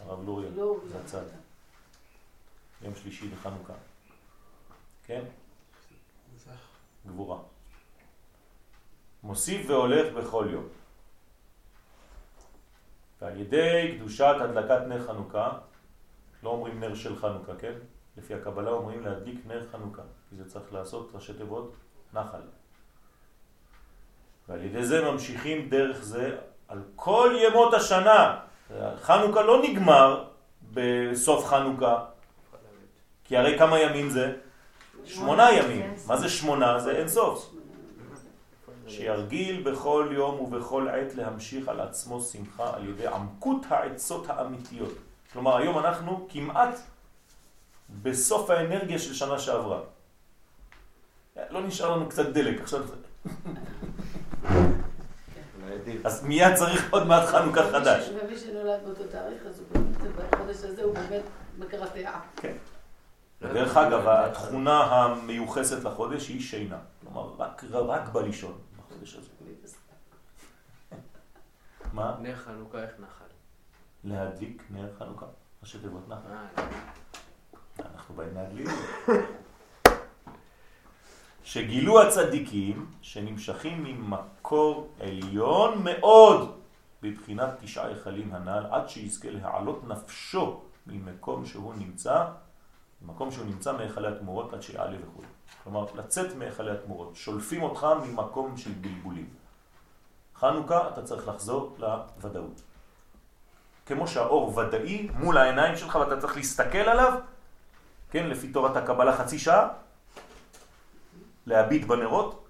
[0.00, 1.24] הרב לוריה, לא, זה הצד.
[2.82, 3.74] יום שלישי לחנוכה.
[5.06, 5.24] כן?
[7.06, 7.38] גבורה.
[9.22, 10.68] מוסיף והולך בכל יום.
[13.20, 15.58] ועל ידי קדושת הדלקת נר חנוכה,
[16.42, 17.74] לא אומרים נר של חנוכה, כן?
[18.16, 21.74] לפי הקבלה אומרים להדליק נר חנוכה, כי זה צריך לעשות ראשי תיבות
[22.12, 22.42] נחל.
[24.48, 26.36] ועל ידי זה ממשיכים דרך זה
[26.68, 28.36] על כל ימות השנה.
[29.02, 30.24] חנוכה לא נגמר
[30.72, 32.04] בסוף חנוכה,
[33.24, 34.32] כי הרי כמה ימים זה?
[35.04, 35.94] שמונה ימים.
[36.06, 36.78] מה זה שמונה?
[36.78, 37.54] זה אין סוף.
[38.86, 44.92] שירגיל בכל יום ובכל עת להמשיך על עצמו שמחה על ידי עמקות העצות האמיתיות.
[45.32, 46.78] כלומר, היום אנחנו כמעט
[48.02, 49.80] בסוף האנרגיה של שנה שעברה.
[51.50, 52.82] לא נשאר לנו קצת דלק, עכשיו...
[56.04, 58.10] אז מיד צריך עוד מעט חנוכה חדש.
[58.22, 61.22] ומי שנולד באותו תאריך, אז הוא באמת, בחודש הזה הוא באמת
[61.58, 62.10] מקרטע.
[62.36, 62.56] כן.
[63.42, 66.78] ודרך אגב, התכונה המיוחסת לחודש היא שינה.
[67.00, 69.28] כלומר, רק, רק בלישון בחודש הזה.
[71.92, 72.16] מה?
[72.20, 73.24] נר חנוכה איך נחל.
[74.04, 75.26] להדליק נר חנוכה.
[75.62, 76.28] ראשי תיבות נחל.
[76.58, 76.64] אה,
[77.94, 78.68] אנחנו באים להדליק.
[81.44, 86.58] שגילו הצדיקים שנמשכים ממקור עליון מאוד
[87.02, 92.24] בבחינת תשעה היכלים הנ"ל עד שיזכה להעלות נפשו ממקום שהוא נמצא,
[93.02, 95.22] ממקום שהוא נמצא מהיכלי התמורות עד שיעלה וכו'.
[95.64, 97.16] כלומר, לצאת מהיכלי התמורות.
[97.16, 99.28] שולפים אותך ממקום של בלבולים.
[100.36, 102.62] חנוכה אתה צריך לחזור לוודאות.
[103.86, 107.20] כמו שהאור ודאי מול העיניים שלך ואתה צריך להסתכל עליו,
[108.10, 109.68] כן, לפי תורת הקבלה חצי שעה,
[111.46, 112.46] להביט בנרות,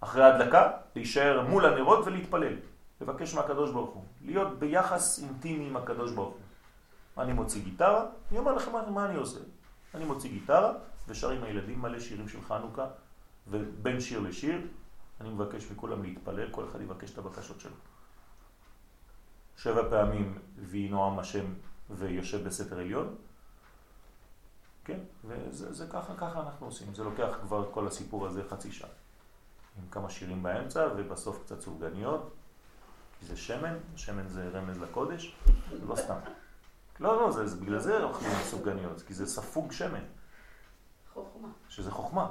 [0.00, 2.56] אחרי ההדלקה, להישאר מול הנרות ולהתפלל.
[3.00, 7.24] לבקש מהקדוש ברוך הוא, להיות ביחס אינטימי עם הקדוש ברוך הוא.
[7.24, 9.40] אני מוציא גיטרה, אני אומר לכם מה, אני עושה.
[9.94, 10.72] אני מוציא גיטרה
[11.08, 12.86] ושרים הילדים מלא שירים של חנוכה,
[13.48, 14.60] ובין שיר לשיר
[15.20, 17.76] אני מבקש מכולם להתפלל, כל אחד יבקש את הבקשות שלו.
[19.56, 21.44] שבע פעמים ויהי נועם השם
[21.90, 23.14] ויושב בסתר עליון,
[24.84, 26.94] כן, וזה זה ככה, ככה אנחנו עושים.
[26.94, 28.90] זה לוקח כבר כל הסיפור הזה חצי שעה.
[29.78, 32.32] עם כמה שירים באמצע, ובסוף קצת סופגניות,
[33.20, 35.36] כי זה שמן, שמן זה רמז לקודש,
[35.70, 36.16] זה לא סתם.
[37.00, 40.04] לא, לא, זה, זה בגלל זה אוכלים סופגניות, כי זה ספוג שמן,
[41.14, 41.48] חוכמה.
[41.68, 42.30] שזה חוכמה.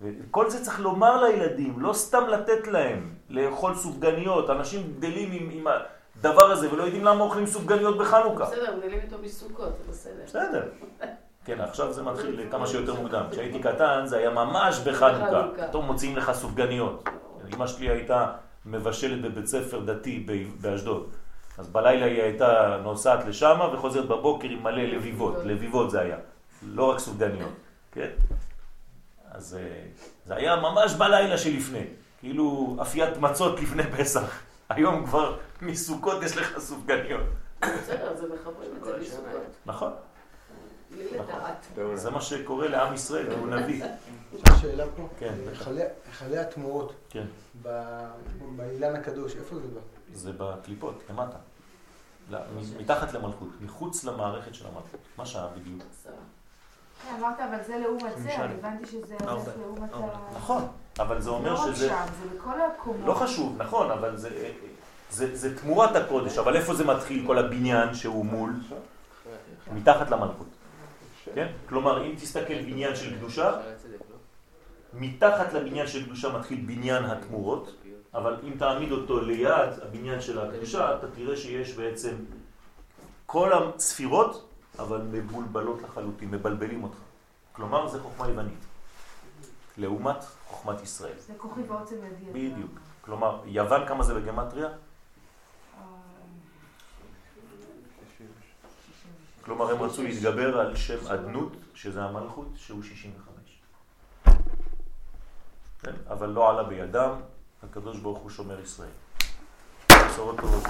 [0.00, 4.50] וכל זה צריך לומר לילדים, לא סתם לתת להם לאכול סופגניות.
[4.50, 5.66] אנשים גדלים עם, עם
[6.16, 8.44] הדבר הזה ולא יודעים למה אוכלים סופגניות בחנוכה.
[8.44, 10.24] בסדר, מגלים איתו מסוכות, זה בסדר.
[10.24, 10.68] בסדר.
[11.44, 13.24] כן, עכשיו זה מתחיל כמה שיותר מוקדם.
[13.30, 15.46] כשהייתי קטן זה היה ממש בחנוכה.
[15.68, 17.08] פתאום מוציאים לך סופגניות.
[17.54, 18.32] אמא שלי הייתה
[18.66, 20.26] מבשלת בבית ספר דתי
[20.60, 21.10] באשדוד.
[21.58, 25.36] אז בלילה היא הייתה נוסעת לשם וחוזרת בבוקר עם מלא לביבות.
[25.44, 26.16] לביבות זה היה.
[26.62, 27.52] לא רק סופגניות,
[27.92, 28.08] כן?
[29.30, 29.82] אז אה,
[30.26, 31.84] זה היה ממש בלילה שלפני.
[32.20, 34.40] כאילו אפיית מצות לפני פסח.
[34.68, 37.26] היום כבר מסוכות יש לך סופגניות.
[37.60, 39.26] בסדר, זה מחברים את זה מסוכות.
[39.66, 39.92] נכון?
[40.94, 41.66] בלי לדעת.
[41.94, 43.84] זה מה שקורה לעם ישראל, כי הוא נביא.
[44.60, 45.08] שאלה פה.
[45.18, 45.34] כן.
[45.50, 47.24] היכלי- התמורות כן.
[47.62, 48.08] ב-
[48.56, 49.80] באילן הקדוש, איפה זה בא?
[50.14, 51.36] זה בקליפות, למטה.
[52.30, 52.38] לא,
[52.80, 55.00] מתחת למלכות, מחוץ למערכת של המלכות.
[55.18, 55.82] מה שעה בדיוק?
[56.04, 56.10] כן,
[57.18, 59.16] אמרת, אבל זה לעומת זה, הבנתי שזה.
[59.28, 59.90] הולך לעומת.
[59.94, 60.36] ה...
[60.36, 60.68] נכון,
[60.98, 61.88] אבל זה אומר לא רק שזה...
[61.88, 63.00] שם, זה בכל הקומות.
[63.06, 64.52] לא חשוב, נכון, אבל זה,
[65.10, 68.52] זה, זה תמורת הקודש, אבל איפה זה מתחיל כל הבניין שהוא מול?
[69.72, 70.46] מתחת למלכות,
[71.34, 71.52] כן?
[71.68, 73.60] כלומר, אם תסתכל בניין של קדושה?
[74.94, 77.74] מתחת לבניין של קדושה מתחיל בניין התמורות,
[78.14, 82.14] אבל אם תעמיד אותו ליד הבניין של הקדושה, אתה תראה שיש בעצם
[83.26, 86.98] כל הספירות, אבל מבולבלות לחלוטין, מבלבלים אותך.
[87.52, 88.64] כלומר, זה חוכמה יוונית,
[89.78, 91.12] לעומת חוכמת ישראל.
[91.18, 92.50] זה כוחי ועוצם ידי.
[92.50, 92.70] בדיוק.
[93.00, 94.66] כלומר, יוון כמה זה בגמטריה?
[94.66, 94.74] אה,
[99.44, 103.62] כלומר, הם רצו להתגבר על שם אדנות, שזה המלכות, שהוא 65.
[105.82, 105.92] כן?
[106.08, 107.10] אבל לא עלה בידם,
[107.62, 108.88] הקדוש ברוך הוא שומר ישראל.
[109.90, 110.64] בשורות טובות.